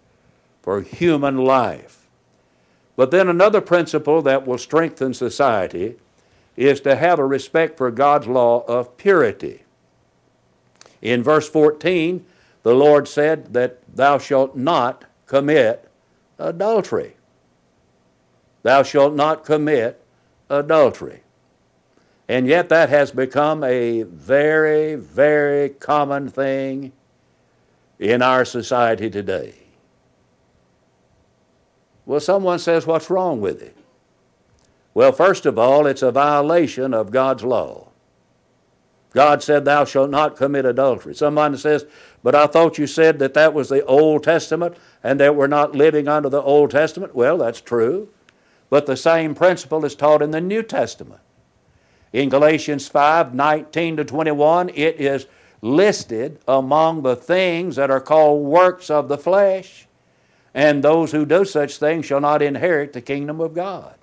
for 0.60 0.82
human 0.82 1.38
life. 1.38 2.06
But 2.94 3.10
then 3.10 3.28
another 3.28 3.62
principle 3.62 4.20
that 4.22 4.46
will 4.46 4.58
strengthen 4.58 5.14
society 5.14 5.96
is 6.56 6.80
to 6.82 6.94
have 6.94 7.18
a 7.18 7.26
respect 7.26 7.78
for 7.78 7.90
God's 7.90 8.26
law 8.26 8.64
of 8.66 8.98
purity. 8.98 9.63
In 11.04 11.22
verse 11.22 11.48
14, 11.48 12.24
the 12.64 12.74
Lord 12.74 13.06
said 13.06 13.52
that 13.52 13.78
thou 13.94 14.18
shalt 14.18 14.56
not 14.56 15.04
commit 15.26 15.88
adultery. 16.38 17.14
Thou 18.62 18.82
shalt 18.82 19.14
not 19.14 19.44
commit 19.44 20.02
adultery. 20.48 21.20
And 22.26 22.46
yet, 22.46 22.70
that 22.70 22.88
has 22.88 23.10
become 23.10 23.62
a 23.62 24.02
very, 24.04 24.94
very 24.94 25.68
common 25.68 26.30
thing 26.30 26.92
in 27.98 28.22
our 28.22 28.46
society 28.46 29.10
today. 29.10 29.54
Well, 32.06 32.20
someone 32.20 32.58
says, 32.58 32.86
What's 32.86 33.10
wrong 33.10 33.42
with 33.42 33.60
it? 33.60 33.76
Well, 34.94 35.12
first 35.12 35.44
of 35.44 35.58
all, 35.58 35.86
it's 35.86 36.00
a 36.00 36.10
violation 36.10 36.94
of 36.94 37.10
God's 37.10 37.44
law. 37.44 37.88
God 39.14 39.42
said, 39.44 39.64
Thou 39.64 39.84
shalt 39.84 40.10
not 40.10 40.36
commit 40.36 40.66
adultery. 40.66 41.14
Somebody 41.14 41.56
says, 41.56 41.86
But 42.22 42.34
I 42.34 42.46
thought 42.46 42.78
you 42.78 42.86
said 42.88 43.20
that 43.20 43.34
that 43.34 43.54
was 43.54 43.68
the 43.68 43.84
Old 43.86 44.24
Testament 44.24 44.76
and 45.02 45.20
that 45.20 45.36
we're 45.36 45.46
not 45.46 45.74
living 45.74 46.08
under 46.08 46.28
the 46.28 46.42
Old 46.42 46.72
Testament. 46.72 47.14
Well, 47.14 47.38
that's 47.38 47.60
true. 47.60 48.08
But 48.70 48.86
the 48.86 48.96
same 48.96 49.36
principle 49.36 49.84
is 49.84 49.94
taught 49.94 50.20
in 50.20 50.32
the 50.32 50.40
New 50.40 50.64
Testament. 50.64 51.20
In 52.12 52.28
Galatians 52.28 52.88
5 52.88 53.34
19 53.34 53.96
to 53.98 54.04
21, 54.04 54.70
it 54.70 55.00
is 55.00 55.26
listed 55.62 56.40
among 56.48 57.02
the 57.02 57.16
things 57.16 57.76
that 57.76 57.90
are 57.90 58.00
called 58.00 58.44
works 58.44 58.90
of 58.90 59.08
the 59.08 59.18
flesh, 59.18 59.86
and 60.52 60.82
those 60.82 61.12
who 61.12 61.24
do 61.24 61.44
such 61.44 61.76
things 61.76 62.04
shall 62.04 62.20
not 62.20 62.42
inherit 62.42 62.92
the 62.92 63.00
kingdom 63.00 63.40
of 63.40 63.54
God. 63.54 63.94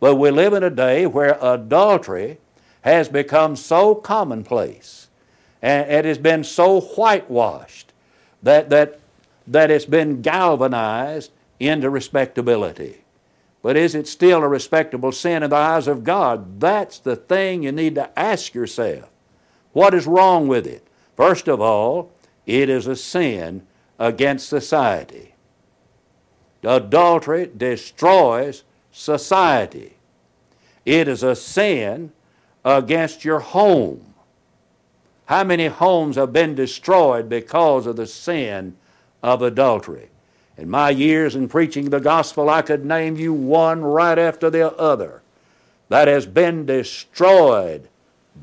But 0.00 0.16
we 0.16 0.30
live 0.30 0.52
in 0.54 0.62
a 0.62 0.70
day 0.70 1.06
where 1.06 1.38
adultery 1.40 2.38
has 2.82 3.08
become 3.08 3.56
so 3.56 3.94
commonplace 3.94 5.08
and 5.62 5.90
it 5.90 6.04
has 6.04 6.18
been 6.18 6.44
so 6.44 6.80
whitewashed 6.80 7.92
that, 8.42 8.70
that, 8.70 9.00
that 9.46 9.70
it's 9.70 9.84
been 9.84 10.22
galvanized 10.22 11.32
into 11.58 11.90
respectability. 11.90 13.02
But 13.62 13.76
is 13.76 13.94
it 13.94 14.06
still 14.06 14.42
a 14.42 14.48
respectable 14.48 15.10
sin 15.10 15.42
in 15.42 15.50
the 15.50 15.56
eyes 15.56 15.88
of 15.88 16.04
God? 16.04 16.60
That's 16.60 16.98
the 17.00 17.16
thing 17.16 17.64
you 17.64 17.72
need 17.72 17.96
to 17.96 18.16
ask 18.18 18.54
yourself. 18.54 19.10
What 19.72 19.94
is 19.94 20.06
wrong 20.06 20.46
with 20.46 20.66
it? 20.66 20.86
First 21.16 21.48
of 21.48 21.60
all, 21.60 22.12
it 22.46 22.68
is 22.68 22.86
a 22.86 22.94
sin 22.94 23.66
against 23.98 24.48
society. 24.48 25.34
Adultery 26.62 27.50
destroys 27.56 28.62
society. 28.92 29.96
It 30.84 31.08
is 31.08 31.22
a 31.22 31.36
sin 31.36 32.12
against 32.64 33.24
your 33.24 33.40
home. 33.40 34.14
How 35.26 35.44
many 35.44 35.66
homes 35.66 36.16
have 36.16 36.32
been 36.32 36.54
destroyed 36.54 37.28
because 37.28 37.86
of 37.86 37.96
the 37.96 38.06
sin 38.06 38.76
of 39.22 39.42
adultery? 39.42 40.08
In 40.56 40.68
my 40.68 40.90
years 40.90 41.36
in 41.36 41.48
preaching 41.48 41.90
the 41.90 42.00
gospel, 42.00 42.50
I 42.50 42.62
could 42.62 42.84
name 42.84 43.16
you 43.16 43.32
one 43.32 43.82
right 43.82 44.18
after 44.18 44.50
the 44.50 44.76
other 44.76 45.22
that 45.88 46.08
has 46.08 46.26
been 46.26 46.66
destroyed 46.66 47.88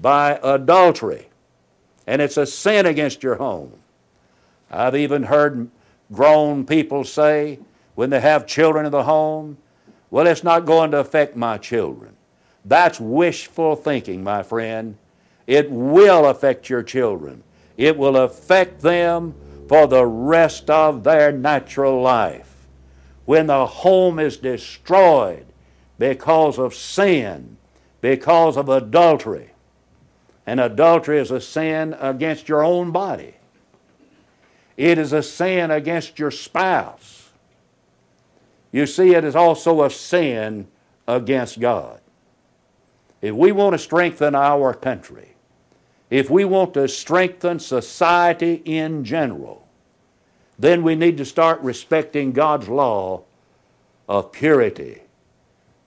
by 0.02 0.40
adultery. 0.42 1.28
And 2.08 2.22
it's 2.22 2.38
a 2.38 2.46
sin 2.46 2.86
against 2.86 3.24
your 3.24 3.36
home. 3.36 3.74
I've 4.72 4.96
even 4.96 5.24
heard 5.24 5.70
grown 6.12 6.66
people 6.66 7.04
say 7.04 7.60
when 7.96 8.10
they 8.10 8.22
have 8.22 8.48
children 8.48 8.86
in 8.86 8.92
the 8.92 9.04
home, 9.04 9.58
well, 10.12 10.28
it's 10.28 10.44
not 10.44 10.66
going 10.66 10.92
to 10.92 10.98
affect 10.98 11.36
my 11.36 11.58
children. 11.58 12.15
That's 12.66 13.00
wishful 13.00 13.76
thinking, 13.76 14.24
my 14.24 14.42
friend. 14.42 14.98
It 15.46 15.70
will 15.70 16.26
affect 16.26 16.70
your 16.70 16.82
children. 16.82 17.44
It 17.78 17.98
will 17.98 18.18
affect 18.18 18.82
them 18.82 19.36
for 19.70 19.88
the 19.88 20.06
rest 20.06 20.70
of 20.70 21.04
their 21.04 21.32
natural 21.32 22.02
life. 22.02 22.68
When 23.26 23.48
the 23.48 23.66
home 23.66 24.20
is 24.20 24.38
destroyed 24.38 25.46
because 26.00 26.58
of 26.58 26.74
sin, 26.74 27.58
because 28.02 28.58
of 28.58 28.70
adultery, 28.70 29.52
and 30.46 30.60
adultery 30.60 31.20
is 31.20 31.32
a 31.32 31.42
sin 31.42 31.96
against 32.00 32.48
your 32.48 32.64
own 32.64 32.92
body. 32.92 33.36
It 34.78 34.98
is 34.98 35.14
a 35.14 35.24
sin 35.24 35.72
against 35.72 36.20
your 36.20 36.32
spouse. 36.32 37.30
You 38.72 38.86
see, 38.86 39.16
it 39.16 39.24
is 39.24 39.36
also 39.36 39.84
a 39.84 39.90
sin 39.90 40.68
against 41.08 41.60
God. 41.60 42.00
If 43.22 43.34
we 43.34 43.52
want 43.52 43.74
to 43.74 43.80
strengthen 43.80 44.36
our 44.36 44.74
country, 44.74 45.36
if 46.10 46.30
we 46.30 46.46
want 46.46 46.74
to 46.76 46.88
strengthen 46.88 47.60
society 47.60 48.62
in 48.66 49.04
general, 49.04 49.68
then 50.58 50.84
we 50.84 50.96
need 50.96 51.18
to 51.18 51.26
start 51.26 51.60
respecting 51.62 52.32
God's 52.32 52.70
law 52.70 53.24
of 54.08 54.32
purity. 54.32 55.02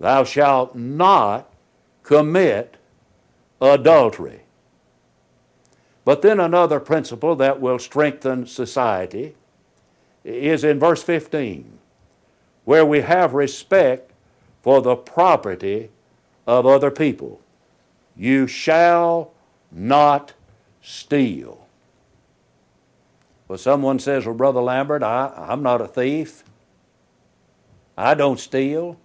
Thou 0.00 0.24
shalt 0.24 0.74
not 0.74 1.50
commit 2.02 2.76
adultery. 3.60 4.40
But 6.04 6.22
then 6.22 6.40
another 6.40 6.80
principle 6.80 7.36
that 7.36 7.60
will 7.60 7.78
strengthen 7.78 8.46
society 8.46 9.34
is 10.24 10.64
in 10.64 10.78
verse 10.78 11.02
15, 11.02 11.78
where 12.64 12.84
we 12.84 13.00
have 13.00 13.34
respect 13.34 14.10
for 14.62 14.80
the 14.80 14.96
property 14.96 15.90
of 16.48 16.64
other 16.64 16.90
people. 16.90 17.40
You 18.16 18.46
shall 18.46 19.32
not 19.70 20.32
steal. 20.80 21.66
Well, 23.46 23.58
someone 23.58 23.98
says, 23.98 24.24
Well, 24.24 24.34
Brother 24.34 24.62
Lambert, 24.62 25.02
I, 25.02 25.32
I'm 25.36 25.62
not 25.62 25.82
a 25.82 25.86
thief. 25.86 26.42
I 27.96 28.14
don't 28.14 28.40
steal. 28.40 28.98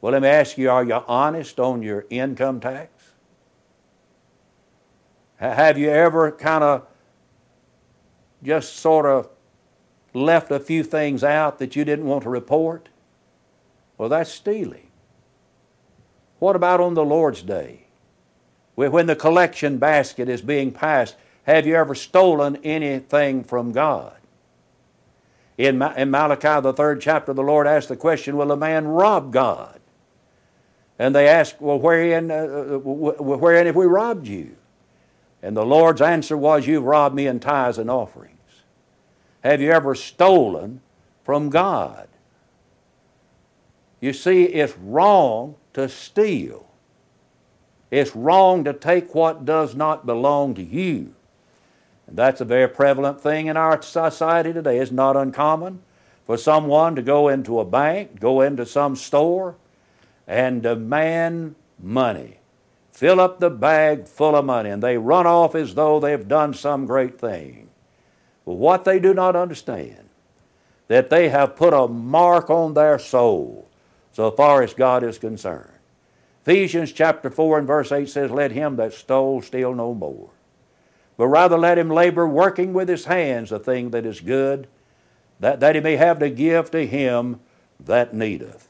Well, 0.00 0.12
let 0.12 0.22
me 0.22 0.28
ask 0.28 0.58
you, 0.58 0.68
are 0.68 0.82
you 0.82 0.94
honest 1.06 1.60
on 1.60 1.82
your 1.82 2.06
income 2.10 2.58
tax? 2.58 2.90
Have 5.36 5.78
you 5.78 5.90
ever 5.90 6.32
kind 6.32 6.64
of 6.64 6.86
just 8.42 8.76
sort 8.76 9.06
of 9.06 9.28
left 10.12 10.50
a 10.50 10.58
few 10.58 10.82
things 10.82 11.22
out 11.22 11.58
that 11.60 11.76
you 11.76 11.84
didn't 11.84 12.06
want 12.06 12.24
to 12.24 12.30
report? 12.30 12.88
Well, 13.96 14.08
that's 14.08 14.30
stealing. 14.30 14.89
What 16.40 16.56
about 16.56 16.80
on 16.80 16.94
the 16.94 17.04
Lord's 17.04 17.42
Day? 17.42 17.84
When 18.74 19.06
the 19.06 19.14
collection 19.14 19.76
basket 19.76 20.28
is 20.28 20.40
being 20.40 20.72
passed, 20.72 21.14
have 21.44 21.66
you 21.66 21.76
ever 21.76 21.94
stolen 21.94 22.56
anything 22.64 23.44
from 23.44 23.72
God? 23.72 24.16
In, 25.58 25.82
in 25.82 26.10
Malachi, 26.10 26.62
the 26.62 26.72
third 26.72 27.02
chapter, 27.02 27.34
the 27.34 27.42
Lord 27.42 27.66
asked 27.66 27.90
the 27.90 27.96
question 27.96 28.38
Will 28.38 28.50
a 28.50 28.56
man 28.56 28.88
rob 28.88 29.32
God? 29.32 29.80
And 30.98 31.14
they 31.14 31.28
asked, 31.28 31.60
Well, 31.60 31.78
wherein, 31.78 32.30
uh, 32.30 32.34
uh 32.34 32.78
wherein 32.78 33.66
have 33.66 33.76
we 33.76 33.84
robbed 33.84 34.26
you? 34.26 34.56
And 35.42 35.54
the 35.54 35.66
Lord's 35.66 36.00
answer 36.00 36.36
was, 36.38 36.66
You've 36.66 36.84
robbed 36.84 37.14
me 37.14 37.26
in 37.26 37.38
tithes 37.38 37.76
and 37.76 37.90
offerings. 37.90 38.38
Have 39.44 39.60
you 39.60 39.70
ever 39.70 39.94
stolen 39.94 40.80
from 41.22 41.50
God? 41.50 42.08
You 44.00 44.14
see, 44.14 44.44
it's 44.44 44.76
wrong 44.78 45.56
to 45.74 45.88
steal. 45.88 46.66
It's 47.90 48.14
wrong 48.14 48.64
to 48.64 48.72
take 48.72 49.14
what 49.14 49.44
does 49.44 49.74
not 49.74 50.06
belong 50.06 50.54
to 50.54 50.62
you. 50.62 51.14
And 52.06 52.16
that's 52.16 52.40
a 52.40 52.44
very 52.44 52.68
prevalent 52.68 53.20
thing 53.20 53.46
in 53.46 53.56
our 53.56 53.80
society 53.82 54.52
today. 54.52 54.78
It's 54.78 54.90
not 54.90 55.16
uncommon 55.16 55.80
for 56.24 56.36
someone 56.36 56.94
to 56.96 57.02
go 57.02 57.28
into 57.28 57.58
a 57.58 57.64
bank, 57.64 58.20
go 58.20 58.40
into 58.40 58.66
some 58.66 58.94
store, 58.94 59.56
and 60.26 60.62
demand 60.62 61.56
money. 61.78 62.38
Fill 62.92 63.20
up 63.20 63.40
the 63.40 63.50
bag 63.50 64.06
full 64.06 64.36
of 64.36 64.44
money, 64.44 64.70
and 64.70 64.82
they 64.82 64.98
run 64.98 65.26
off 65.26 65.54
as 65.54 65.74
though 65.74 65.98
they've 65.98 66.28
done 66.28 66.52
some 66.52 66.86
great 66.86 67.18
thing. 67.18 67.68
But 68.44 68.54
what 68.54 68.84
they 68.84 68.98
do 68.98 69.14
not 69.14 69.36
understand, 69.36 70.08
that 70.88 71.10
they 71.10 71.28
have 71.28 71.56
put 71.56 71.72
a 71.72 71.88
mark 71.88 72.50
on 72.50 72.74
their 72.74 72.98
soul 72.98 73.69
so 74.20 74.30
far 74.30 74.62
as 74.62 74.74
God 74.74 75.02
is 75.02 75.16
concerned. 75.16 75.72
Ephesians 76.42 76.92
chapter 76.92 77.30
4 77.30 77.60
and 77.60 77.66
verse 77.66 77.90
8 77.90 78.06
says, 78.06 78.30
Let 78.30 78.52
him 78.52 78.76
that 78.76 78.92
stole 78.92 79.40
steal 79.40 79.74
no 79.74 79.94
more, 79.94 80.28
but 81.16 81.28
rather 81.28 81.56
let 81.56 81.78
him 81.78 81.88
labor, 81.88 82.28
working 82.28 82.74
with 82.74 82.86
his 82.86 83.06
hands 83.06 83.48
the 83.48 83.58
thing 83.58 83.92
that 83.92 84.04
is 84.04 84.20
good, 84.20 84.66
that, 85.38 85.60
that 85.60 85.74
he 85.74 85.80
may 85.80 85.96
have 85.96 86.18
to 86.18 86.28
give 86.28 86.70
to 86.72 86.86
him 86.86 87.40
that 87.82 88.12
needeth. 88.12 88.68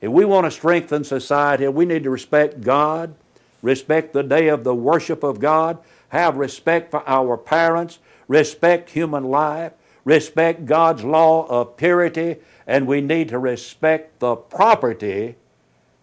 If 0.00 0.10
we 0.10 0.24
want 0.24 0.46
to 0.46 0.50
strengthen 0.50 1.04
society, 1.04 1.68
we 1.68 1.84
need 1.84 2.02
to 2.02 2.10
respect 2.10 2.62
God, 2.62 3.14
respect 3.62 4.12
the 4.12 4.24
day 4.24 4.48
of 4.48 4.64
the 4.64 4.74
worship 4.74 5.22
of 5.22 5.38
God, 5.38 5.78
have 6.08 6.36
respect 6.36 6.90
for 6.90 7.08
our 7.08 7.36
parents, 7.36 8.00
respect 8.26 8.90
human 8.90 9.22
life, 9.22 9.74
respect 10.04 10.66
God's 10.66 11.04
law 11.04 11.46
of 11.46 11.76
purity, 11.76 12.38
and 12.66 12.86
we 12.86 13.00
need 13.00 13.28
to 13.28 13.38
respect 13.38 14.20
the 14.20 14.36
property 14.36 15.36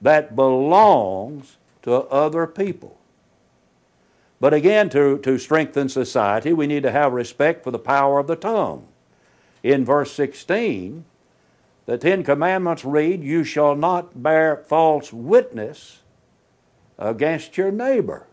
that 0.01 0.35
belongs 0.35 1.57
to 1.83 1.93
other 1.93 2.47
people. 2.47 2.97
But 4.39 4.53
again, 4.53 4.89
to, 4.91 5.17
to 5.19 5.37
strengthen 5.37 5.89
society, 5.89 6.53
we 6.53 6.67
need 6.67 6.83
to 6.83 6.91
have 6.91 7.11
respect 7.11 7.63
for 7.63 7.71
the 7.71 7.79
power 7.79 8.19
of 8.19 8.27
the 8.27 8.35
tongue. 8.35 8.87
In 9.63 9.83
verse 9.83 10.13
16, 10.13 11.03
the 11.85 11.97
Ten 11.97 12.23
Commandments 12.23 12.85
read, 12.85 13.23
You 13.23 13.43
shall 13.43 13.75
not 13.75 14.21
bear 14.23 14.55
false 14.55 15.11
witness 15.11 15.99
against 16.97 17.57
your 17.57 17.71
neighbor. 17.71 18.27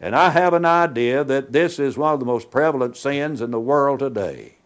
And 0.00 0.16
I 0.16 0.30
have 0.30 0.52
an 0.52 0.64
idea 0.64 1.22
that 1.22 1.52
this 1.52 1.78
is 1.78 1.96
one 1.96 2.12
of 2.12 2.20
the 2.20 2.26
most 2.26 2.50
prevalent 2.50 2.96
sins 2.96 3.40
in 3.40 3.52
the 3.52 3.60
world 3.60 4.00
today, 4.00 4.56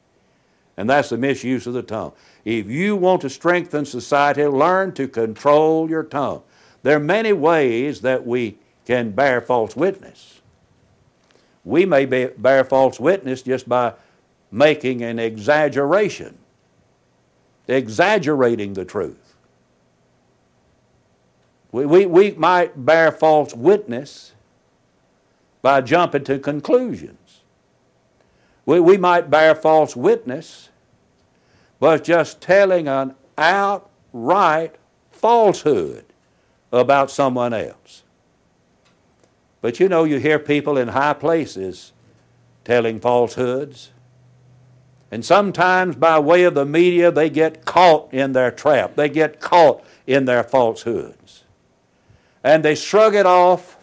and 0.77 0.89
that's 0.91 1.09
the 1.09 1.17
misuse 1.17 1.67
of 1.67 1.75
the 1.75 1.83
tongue. 1.83 2.13
If 2.45 2.67
you 2.67 2.97
want 2.97 3.23
to 3.23 3.31
strengthen 3.31 3.85
society, 3.85 4.45
learn 4.45 4.93
to 4.95 5.09
control 5.09 5.89
your 5.89 6.05
tongue. 6.05 6.43
There 6.83 6.97
are 6.97 7.01
many 7.01 7.33
ways 7.33 8.03
that 8.03 8.27
we 8.27 8.59
can 8.85 9.11
bear 9.11 9.41
false 9.41 9.75
witness. 9.75 10.41
We 11.65 11.85
may 11.85 12.05
bear 12.05 12.65
false 12.65 13.01
witness 13.01 13.43
just 13.43 13.69
by 13.69 13.95
making 14.53 15.03
an 15.03 15.19
exaggeration, 15.19 16.39
exaggerating 17.67 18.75
the 18.75 18.85
truth. 18.85 19.35
We, 21.73 21.87
we, 21.87 22.07
we 22.07 22.31
might 22.33 22.87
bear 22.87 23.11
false 23.11 23.53
witness 23.53 24.33
by 25.63 25.81
jumping 25.81 26.23
to 26.25 26.39
conclusions. 26.39 27.26
We, 28.67 28.81
we 28.81 28.99
might 28.99 29.31
bear 29.31 29.55
false 29.55 29.97
witness 29.97 30.69
but 31.79 32.05
just 32.05 32.41
telling 32.41 32.89
an 32.89 33.15
outright 33.37 34.77
falsehood 35.11 36.05
about 36.73 37.11
someone 37.11 37.53
else. 37.53 38.03
But 39.61 39.81
you 39.81 39.89
know, 39.89 40.05
you 40.05 40.19
hear 40.19 40.39
people 40.39 40.79
in 40.79 40.89
high 40.89 41.15
places 41.15 41.93
telling 42.65 43.01
falsehoods. 43.01 43.91
And 45.11 45.25
sometimes, 45.25 45.97
by 45.97 46.19
way 46.19 46.45
of 46.45 46.55
the 46.55 46.65
media, 46.65 47.11
they 47.11 47.31
get 47.31 47.65
caught 47.65 48.13
in 48.13 48.33
their 48.33 48.51
trap. 48.51 48.97
They 48.97 49.09
get 49.09 49.41
caught 49.41 49.85
in 50.07 50.25
their 50.25 50.43
falsehoods. 50.43 51.45
And 52.43 52.65
they 52.65 52.75
shrug 52.75 53.15
it 53.15 53.27
off 53.27 53.77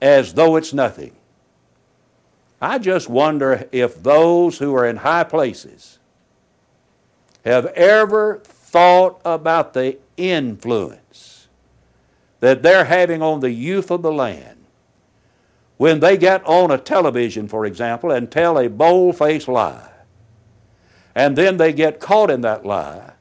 as 0.00 0.34
though 0.34 0.56
it's 0.56 0.72
nothing. 0.72 1.12
I 2.64 2.78
just 2.78 3.10
wonder 3.10 3.68
if 3.72 4.02
those 4.02 4.56
who 4.56 4.74
are 4.74 4.86
in 4.86 4.96
high 4.96 5.24
places 5.24 5.98
have 7.44 7.66
ever 7.66 8.38
thought 8.42 9.20
about 9.22 9.74
the 9.74 9.98
influence 10.16 11.48
that 12.40 12.62
they're 12.62 12.86
having 12.86 13.20
on 13.20 13.40
the 13.40 13.50
youth 13.50 13.90
of 13.90 14.00
the 14.00 14.10
land 14.10 14.64
when 15.76 16.00
they 16.00 16.16
get 16.16 16.42
on 16.46 16.70
a 16.70 16.78
television, 16.78 17.48
for 17.48 17.66
example, 17.66 18.10
and 18.10 18.30
tell 18.30 18.58
a 18.58 18.70
bold 18.70 19.18
faced 19.18 19.46
lie, 19.46 19.90
and 21.14 21.36
then 21.36 21.58
they 21.58 21.70
get 21.70 22.00
caught 22.00 22.30
in 22.30 22.40
that 22.40 22.64
lie 22.64 23.12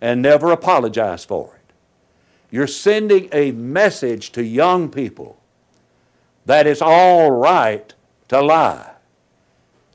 and 0.00 0.20
never 0.20 0.50
apologize 0.50 1.24
for 1.24 1.54
it. 1.54 1.72
You're 2.50 2.66
sending 2.66 3.28
a 3.30 3.52
message 3.52 4.32
to 4.32 4.42
young 4.42 4.90
people 4.90 5.38
that 6.46 6.66
it's 6.66 6.82
all 6.82 7.30
right 7.30 7.94
to 8.32 8.40
lie. 8.40 8.90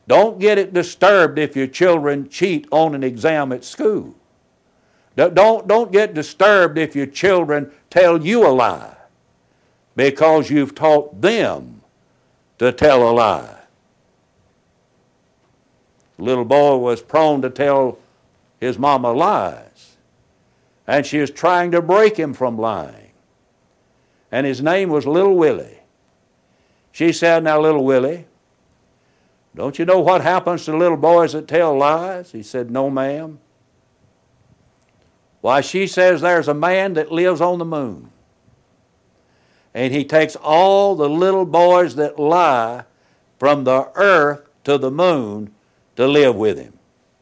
Don't 0.07 0.39
get 0.39 0.57
it 0.57 0.73
disturbed 0.73 1.37
if 1.37 1.55
your 1.55 1.67
children 1.67 2.29
cheat 2.29 2.67
on 2.71 2.95
an 2.95 3.03
exam 3.03 3.51
at 3.51 3.65
school. 3.65 4.15
Don't, 5.15 5.67
don't 5.67 5.91
get 5.91 6.13
disturbed 6.13 6.77
if 6.77 6.95
your 6.95 7.07
children 7.07 7.71
tell 7.89 8.23
you 8.23 8.45
a 8.45 8.49
lie 8.49 8.95
because 9.95 10.51
you've 10.51 10.75
taught 10.75 11.19
them 11.19 11.81
to 12.59 12.71
tell 12.71 13.09
a 13.09 13.11
lie. 13.11 13.55
little 16.19 16.45
boy 16.45 16.77
was 16.77 17.01
prone 17.01 17.41
to 17.41 17.49
tell 17.49 17.97
his 18.59 18.77
mama 18.77 19.11
lies, 19.11 19.97
and 20.85 21.05
she 21.05 21.17
was 21.17 21.31
trying 21.31 21.71
to 21.71 21.81
break 21.81 22.15
him 22.17 22.33
from 22.33 22.57
lying. 22.57 23.11
And 24.31 24.45
his 24.45 24.61
name 24.61 24.89
was 24.89 25.07
Little 25.07 25.35
Willie. 25.35 25.76
She 26.97 27.13
said, 27.13 27.43
Now, 27.43 27.61
Little 27.61 27.85
Willie, 27.85 28.25
don't 29.53 29.77
you 29.77 29.85
know 29.85 29.99
what 29.99 30.21
happens 30.21 30.65
to 30.65 30.75
little 30.75 30.97
boys 30.97 31.33
that 31.33 31.47
tell 31.47 31.77
lies? 31.77 32.31
He 32.31 32.41
said, 32.41 32.71
No, 32.71 32.89
ma'am. 32.89 33.37
Why, 35.41 35.61
she 35.61 35.85
says 35.85 36.21
there's 36.21 36.47
a 36.47 36.55
man 36.55 36.95
that 36.95 37.11
lives 37.11 37.39
on 37.39 37.59
the 37.59 37.65
moon 37.65 38.09
and 39.75 39.93
he 39.93 40.03
takes 40.03 40.35
all 40.37 40.95
the 40.95 41.07
little 41.07 41.45
boys 41.45 41.93
that 41.97 42.17
lie 42.17 42.83
from 43.37 43.63
the 43.63 43.91
earth 43.93 44.49
to 44.63 44.79
the 44.79 44.89
moon 44.89 45.53
to 45.97 46.07
live 46.07 46.35
with 46.35 46.57
him. 46.57 46.73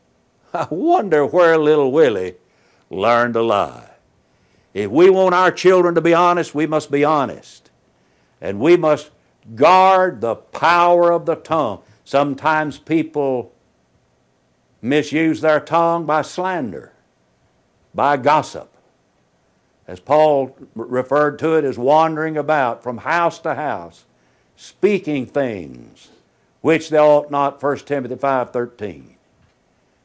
I 0.54 0.66
wonder 0.70 1.26
where 1.26 1.58
little 1.58 1.92
Willie 1.92 2.36
learned 2.90 3.34
to 3.34 3.42
lie. 3.42 3.90
If 4.74 4.90
we 4.90 5.10
want 5.10 5.36
our 5.36 5.52
children 5.52 5.96
to 5.96 6.02
be 6.02 6.14
honest, 6.14 6.56
we 6.56 6.66
must 6.66 6.90
be 6.90 7.04
honest. 7.04 7.72
And 8.40 8.62
we 8.62 8.78
must 8.78 9.12
guard 9.53 10.21
the 10.21 10.36
power 10.36 11.12
of 11.12 11.25
the 11.25 11.36
tongue. 11.36 11.81
Sometimes 12.03 12.77
people 12.77 13.53
misuse 14.81 15.41
their 15.41 15.60
tongue 15.60 16.05
by 16.05 16.21
slander, 16.21 16.93
by 17.93 18.17
gossip 18.17 18.71
as 19.88 19.99
Paul 19.99 20.55
referred 20.73 21.38
to 21.39 21.53
it, 21.53 21.63
as 21.63 21.77
wandering 21.77 22.38
about 22.38 22.81
from 22.81 22.99
house 22.99 23.39
to 23.39 23.53
house, 23.55 24.05
speaking 24.55 25.25
things 25.25 26.10
which 26.62 26.89
they 26.89 26.97
ought 26.97 27.29
not, 27.29 27.62
1 27.62 27.77
Timothy 27.79 28.15
5.13. 28.15 29.03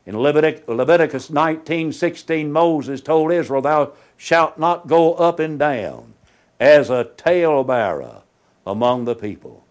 In 0.07 0.15
Levitic, 0.17 0.67
Leviticus 0.69 1.31
19.16, 1.31 2.51
Moses 2.51 3.01
told 3.01 3.33
Israel, 3.33 3.63
Thou 3.63 3.93
shalt 4.17 4.59
not 4.59 4.87
go 4.87 5.15
up 5.15 5.39
and 5.39 5.59
down 5.59 6.15
as 6.59 6.91
a 6.91 7.05
talebearer 7.05 8.23
among 8.67 9.05
the 9.05 9.15
people. 9.15 9.65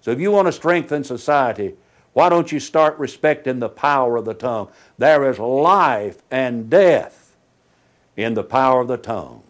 So 0.00 0.10
if 0.10 0.20
you 0.20 0.30
want 0.30 0.46
to 0.46 0.52
strengthen 0.52 1.04
society, 1.04 1.74
why 2.12 2.28
don't 2.28 2.50
you 2.50 2.60
start 2.60 2.98
respecting 2.98 3.58
the 3.58 3.68
power 3.68 4.16
of 4.16 4.24
the 4.24 4.34
tongue? 4.34 4.68
There 4.96 5.28
is 5.28 5.38
life 5.38 6.22
and 6.30 6.70
death 6.70 7.36
in 8.16 8.34
the 8.34 8.44
power 8.44 8.80
of 8.80 8.88
the 8.88 8.96
tongue. 8.96 9.42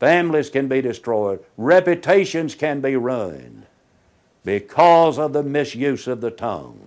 Families 0.00 0.50
can 0.50 0.68
be 0.68 0.80
destroyed, 0.80 1.44
reputations 1.56 2.54
can 2.54 2.80
be 2.80 2.96
ruined 2.96 3.66
because 4.44 5.18
of 5.18 5.32
the 5.32 5.42
misuse 5.42 6.06
of 6.06 6.20
the 6.20 6.30
tongue. 6.30 6.80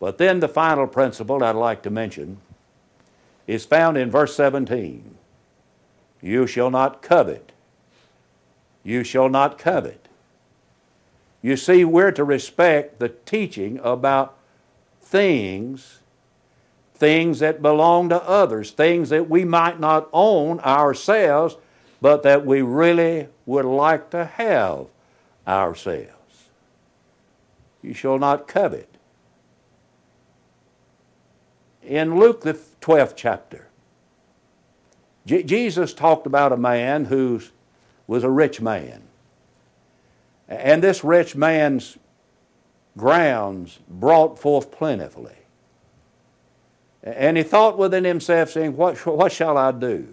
But 0.00 0.18
then 0.18 0.40
the 0.40 0.48
final 0.48 0.86
principle 0.86 1.42
I'd 1.42 1.56
like 1.56 1.82
to 1.82 1.90
mention 1.90 2.38
is 3.46 3.64
found 3.64 3.96
in 3.96 4.10
verse 4.10 4.36
17. 4.36 5.16
You 6.20 6.46
shall 6.46 6.70
not 6.70 7.02
covet. 7.02 7.52
You 8.82 9.04
shall 9.04 9.28
not 9.28 9.58
covet. 9.58 10.08
You 11.42 11.56
see, 11.56 11.84
we're 11.84 12.12
to 12.12 12.24
respect 12.24 12.98
the 12.98 13.08
teaching 13.08 13.80
about 13.82 14.36
things 15.00 16.00
things 16.98 17.38
that 17.38 17.62
belong 17.62 18.08
to 18.08 18.22
others, 18.24 18.72
things 18.72 19.08
that 19.10 19.30
we 19.30 19.44
might 19.44 19.78
not 19.78 20.08
own 20.12 20.58
ourselves, 20.60 21.56
but 22.00 22.22
that 22.24 22.44
we 22.44 22.60
really 22.60 23.28
would 23.46 23.64
like 23.64 24.10
to 24.10 24.24
have 24.24 24.86
ourselves. 25.46 26.48
You 27.82 27.94
shall 27.94 28.18
not 28.18 28.48
covet. 28.48 28.88
In 31.82 32.18
Luke, 32.18 32.42
the 32.42 32.58
12th 32.80 33.14
chapter, 33.16 33.68
J- 35.24 35.44
Jesus 35.44 35.94
talked 35.94 36.26
about 36.26 36.52
a 36.52 36.56
man 36.56 37.06
who 37.06 37.40
was 38.08 38.24
a 38.24 38.30
rich 38.30 38.60
man. 38.60 39.02
And 40.48 40.82
this 40.82 41.04
rich 41.04 41.36
man's 41.36 41.98
grounds 42.96 43.78
brought 43.88 44.38
forth 44.38 44.72
plentifully. 44.72 45.36
And 47.04 47.36
he 47.36 47.44
thought 47.44 47.78
within 47.78 48.04
himself, 48.04 48.50
saying, 48.50 48.76
What, 48.76 48.96
what 49.06 49.30
shall 49.30 49.56
I 49.56 49.70
do? 49.70 50.12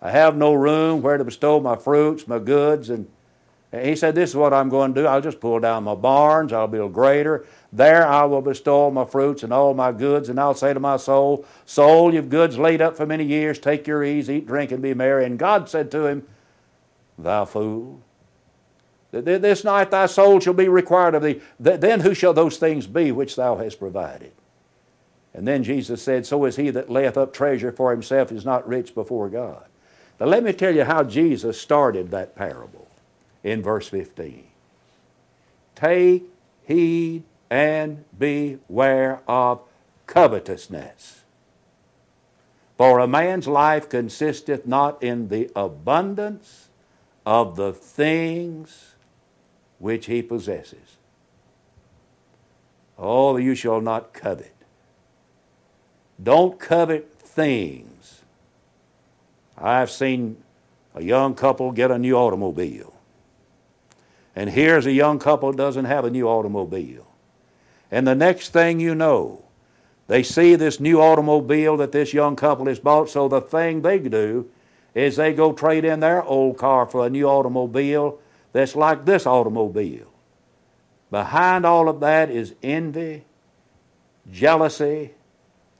I 0.00 0.10
have 0.10 0.36
no 0.36 0.54
room 0.54 1.02
where 1.02 1.16
to 1.16 1.24
bestow 1.24 1.58
my 1.58 1.74
fruits, 1.74 2.28
my 2.28 2.38
goods. 2.38 2.90
And 2.90 3.08
he 3.72 3.96
said, 3.96 4.14
This 4.14 4.30
is 4.30 4.36
what 4.36 4.52
I'm 4.52 4.68
going 4.68 4.94
to 4.94 5.02
do. 5.02 5.06
I'll 5.06 5.20
just 5.20 5.40
pull 5.40 5.60
down 5.60 5.84
my 5.84 5.94
barns, 5.94 6.52
I'll 6.52 6.68
build 6.68 6.92
greater. 6.92 7.44
There 7.72 8.06
I 8.06 8.24
will 8.24 8.40
bestow 8.40 8.90
my 8.90 9.04
fruits 9.04 9.42
and 9.42 9.52
all 9.52 9.74
my 9.74 9.92
goods, 9.92 10.28
and 10.28 10.40
I'll 10.40 10.54
say 10.54 10.72
to 10.72 10.80
my 10.80 10.96
soul, 10.96 11.44
Soul, 11.66 12.14
you've 12.14 12.30
goods 12.30 12.58
laid 12.58 12.80
up 12.80 12.96
for 12.96 13.06
many 13.06 13.24
years. 13.24 13.58
Take 13.58 13.86
your 13.86 14.04
ease, 14.04 14.30
eat, 14.30 14.46
drink, 14.46 14.72
and 14.72 14.82
be 14.82 14.94
merry. 14.94 15.24
And 15.24 15.38
God 15.38 15.68
said 15.68 15.90
to 15.90 16.06
him, 16.06 16.26
Thou 17.18 17.44
fool, 17.44 18.00
this 19.10 19.64
night 19.64 19.90
thy 19.90 20.06
soul 20.06 20.40
shall 20.40 20.54
be 20.54 20.68
required 20.68 21.14
of 21.14 21.22
thee. 21.22 21.40
Then 21.58 22.00
who 22.00 22.14
shall 22.14 22.34
those 22.34 22.58
things 22.58 22.86
be 22.86 23.12
which 23.12 23.36
thou 23.36 23.56
hast 23.56 23.78
provided? 23.78 24.32
And 25.32 25.46
then 25.46 25.62
Jesus 25.62 26.02
said, 26.02 26.26
So 26.26 26.44
is 26.44 26.56
he 26.56 26.70
that 26.70 26.90
layeth 26.90 27.16
up 27.16 27.32
treasure 27.32 27.72
for 27.72 27.90
himself 27.90 28.32
is 28.32 28.44
not 28.44 28.66
rich 28.66 28.94
before 28.94 29.28
God. 29.28 29.64
Now 30.18 30.26
let 30.26 30.42
me 30.42 30.52
tell 30.52 30.74
you 30.74 30.84
how 30.84 31.02
Jesus 31.02 31.60
started 31.60 32.10
that 32.10 32.34
parable 32.34 32.85
in 33.46 33.62
verse 33.62 33.86
15. 33.88 34.44
Take 35.76 36.24
heed 36.64 37.22
and 37.48 38.04
beware 38.18 39.20
of 39.28 39.60
covetousness. 40.08 41.22
For 42.76 42.98
a 42.98 43.06
man's 43.06 43.46
life 43.46 43.88
consisteth 43.88 44.66
not 44.66 45.00
in 45.00 45.28
the 45.28 45.48
abundance 45.54 46.70
of 47.24 47.54
the 47.54 47.72
things 47.72 48.94
which 49.78 50.06
he 50.06 50.22
possesses. 50.22 50.96
Oh, 52.98 53.36
you 53.36 53.54
shall 53.54 53.80
not 53.80 54.12
covet. 54.12 54.54
Don't 56.20 56.58
covet 56.58 57.12
things. 57.14 58.22
I've 59.56 59.90
seen 59.90 60.42
a 60.96 61.02
young 61.02 61.36
couple 61.36 61.70
get 61.70 61.92
a 61.92 61.98
new 61.98 62.16
automobile. 62.16 62.95
And 64.36 64.50
here's 64.50 64.86
a 64.86 64.92
young 64.92 65.18
couple 65.18 65.50
doesn't 65.52 65.86
have 65.86 66.04
a 66.04 66.10
new 66.10 66.28
automobile. 66.28 67.08
And 67.90 68.06
the 68.06 68.14
next 68.14 68.50
thing 68.50 68.78
you 68.78 68.94
know, 68.94 69.42
They 70.08 70.22
see 70.22 70.54
this 70.54 70.78
new 70.78 71.00
automobile 71.00 71.76
that 71.78 71.92
this 71.92 72.14
young 72.14 72.36
couple 72.36 72.66
has 72.66 72.78
bought, 72.78 73.10
so 73.10 73.28
the 73.28 73.40
thing 73.40 73.82
they 73.82 73.98
do 73.98 74.48
is 74.94 75.16
they 75.16 75.32
go 75.32 75.52
trade 75.52 75.84
in 75.84 76.00
their 76.00 76.22
old 76.22 76.56
car 76.58 76.86
for 76.86 77.04
a 77.04 77.10
new 77.10 77.26
automobile 77.26 78.20
that's 78.52 78.76
like 78.76 79.04
this 79.04 79.26
automobile. 79.26 80.06
Behind 81.10 81.66
all 81.66 81.88
of 81.88 82.00
that 82.00 82.30
is 82.30 82.54
envy, 82.62 83.24
jealousy, 84.30 85.12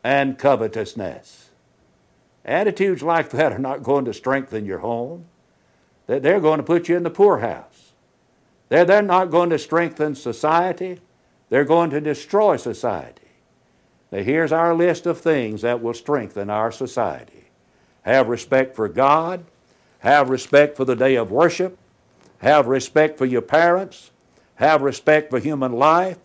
and 0.02 0.38
covetousness. 0.38 1.50
Attitudes 2.44 3.02
like 3.02 3.30
that 3.30 3.52
are 3.52 3.58
not 3.58 3.82
going 3.82 4.04
to 4.04 4.12
strengthen 4.12 4.66
your 4.66 4.78
home. 4.78 5.26
They're 6.06 6.40
going 6.40 6.58
to 6.58 6.62
put 6.62 6.88
you 6.88 6.96
in 6.96 7.02
the 7.02 7.10
poorhouse. 7.10 7.75
They're, 8.68 8.84
they're 8.84 9.02
not 9.02 9.30
going 9.30 9.50
to 9.50 9.58
strengthen 9.58 10.14
society. 10.14 11.00
They're 11.48 11.64
going 11.64 11.90
to 11.90 12.00
destroy 12.00 12.56
society. 12.56 13.22
Now, 14.10 14.22
here's 14.22 14.52
our 14.52 14.74
list 14.74 15.06
of 15.06 15.20
things 15.20 15.62
that 15.62 15.82
will 15.82 15.94
strengthen 15.94 16.50
our 16.50 16.72
society. 16.72 17.44
Have 18.02 18.28
respect 18.28 18.76
for 18.76 18.88
God, 18.88 19.44
have 20.00 20.30
respect 20.30 20.76
for 20.76 20.84
the 20.84 20.94
day 20.94 21.16
of 21.16 21.30
worship, 21.30 21.76
have 22.38 22.66
respect 22.66 23.18
for 23.18 23.26
your 23.26 23.42
parents, 23.42 24.10
have 24.56 24.82
respect 24.82 25.30
for 25.30 25.38
human 25.38 25.72
life, 25.72 26.18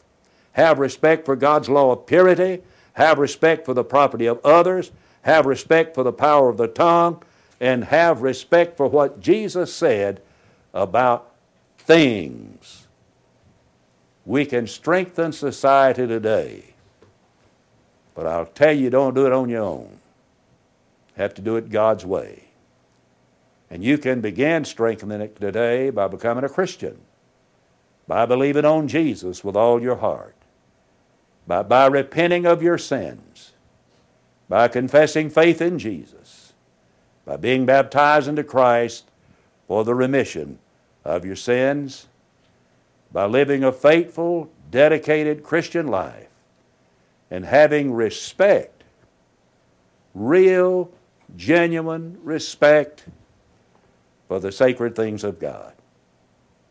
have 0.53 0.79
respect 0.79 1.25
for 1.25 1.35
God's 1.35 1.69
law 1.69 1.91
of 1.91 2.05
purity, 2.05 2.61
have 2.93 3.17
respect 3.17 3.65
for 3.65 3.73
the 3.73 3.83
property 3.83 4.25
of 4.25 4.39
others, 4.45 4.91
have 5.23 5.45
respect 5.45 5.95
for 5.95 6.03
the 6.03 6.13
power 6.13 6.49
of 6.49 6.57
the 6.57 6.67
tongue, 6.67 7.23
and 7.59 7.85
have 7.85 8.21
respect 8.21 8.77
for 8.77 8.87
what 8.87 9.19
Jesus 9.19 9.73
said 9.73 10.21
about 10.73 11.30
things. 11.91 12.87
We 14.25 14.45
can 14.45 14.65
strengthen 14.65 15.33
society 15.33 16.07
today, 16.07 16.63
but 18.15 18.25
I'll 18.25 18.45
tell 18.45 18.71
you, 18.71 18.89
don't 18.89 19.13
do 19.13 19.25
it 19.25 19.33
on 19.33 19.49
your 19.49 19.63
own. 19.63 19.99
Have 21.17 21.33
to 21.33 21.41
do 21.41 21.57
it 21.57 21.69
God's 21.69 22.05
way. 22.05 22.45
And 23.69 23.83
you 23.83 23.97
can 23.97 24.21
begin 24.21 24.63
strengthening 24.63 25.19
it 25.19 25.35
today 25.35 25.89
by 25.89 26.07
becoming 26.07 26.45
a 26.45 26.49
Christian, 26.49 26.97
by 28.07 28.25
believing 28.25 28.63
on 28.63 28.87
Jesus 28.87 29.43
with 29.43 29.57
all 29.57 29.81
your 29.81 29.97
heart, 29.97 30.35
by, 31.45 31.61
by 31.63 31.87
repenting 31.87 32.45
of 32.45 32.63
your 32.63 32.77
sins, 32.77 33.51
by 34.47 34.69
confessing 34.69 35.29
faith 35.29 35.61
in 35.61 35.77
Jesus, 35.77 36.53
by 37.25 37.35
being 37.35 37.65
baptized 37.65 38.29
into 38.29 38.45
Christ 38.45 39.09
for 39.67 39.83
the 39.83 39.95
remission 39.95 40.57
of 41.03 41.25
your 41.25 41.35
sins, 41.35 42.07
by 43.11 43.25
living 43.25 43.63
a 43.63 43.71
faithful, 43.71 44.49
dedicated 44.69 45.43
Christian 45.43 45.87
life, 45.87 46.27
and 47.29 47.45
having 47.45 47.93
respect, 47.93 48.83
real, 50.13 50.91
genuine 51.35 52.17
respect 52.23 53.05
for 54.27 54.39
the 54.39 54.51
sacred 54.51 54.95
things 54.95 55.23
of 55.23 55.39
God. 55.39 55.73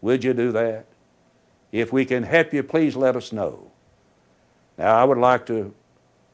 Would 0.01 0.25
you 0.25 0.33
do 0.33 0.53
that? 0.53 0.87
If 1.73 1.93
we 1.93 2.05
can 2.05 2.23
help 2.23 2.53
you, 2.53 2.62
please 2.62 2.97
let 2.97 3.16
us 3.16 3.33
know. 3.33 3.71
Now, 4.79 4.97
I 4.97 5.05
would 5.05 5.19
like 5.19 5.47
to 5.47 5.75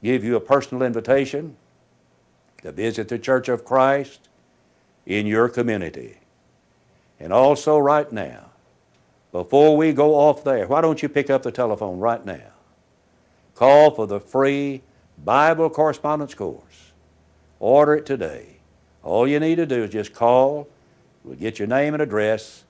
give 0.02 0.22
you 0.22 0.36
a 0.36 0.40
personal 0.40 0.84
invitation 0.84 1.56
to 2.62 2.72
visit 2.72 3.08
the 3.08 3.18
Church 3.18 3.48
of 3.48 3.64
Christ 3.64 4.28
in 5.04 5.26
your 5.26 5.48
community. 5.48 6.18
And 7.18 7.32
also, 7.32 7.78
right 7.78 8.10
now, 8.12 8.50
before 9.32 9.76
we 9.76 9.92
go 9.92 10.14
off 10.14 10.44
there, 10.44 10.66
why 10.66 10.80
don't 10.80 11.02
you 11.02 11.08
pick 11.08 11.30
up 11.30 11.42
the 11.42 11.52
telephone 11.52 11.98
right 11.98 12.24
now? 12.24 12.52
Call 13.54 13.90
for 13.90 14.06
the 14.06 14.20
free 14.20 14.82
Bible 15.24 15.70
correspondence 15.70 16.34
course. 16.34 16.92
Order 17.58 17.94
it 17.96 18.06
today. 18.06 18.56
All 19.02 19.26
you 19.26 19.40
need 19.40 19.56
to 19.56 19.66
do 19.66 19.84
is 19.84 19.90
just 19.90 20.12
call, 20.12 20.68
we'll 21.24 21.36
get 21.36 21.58
your 21.58 21.68
name 21.68 21.94
and 21.94 22.02
address, 22.02 22.64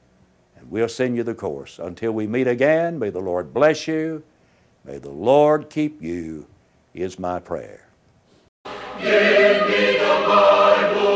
and 0.56 0.70
we'll 0.70 0.88
send 0.88 1.16
you 1.16 1.22
the 1.22 1.34
course. 1.34 1.78
Until 1.78 2.12
we 2.12 2.26
meet 2.26 2.46
again, 2.46 2.98
may 2.98 3.10
the 3.10 3.20
Lord 3.20 3.52
bless 3.52 3.88
you. 3.88 4.22
May 4.84 4.98
the 4.98 5.10
Lord 5.10 5.68
keep 5.70 6.00
you, 6.00 6.46
is 6.94 7.18
my 7.18 7.40
prayer. 7.40 7.88
Give 9.00 9.66
me 9.68 9.98
the 9.98 10.24
Bible, 10.26 11.15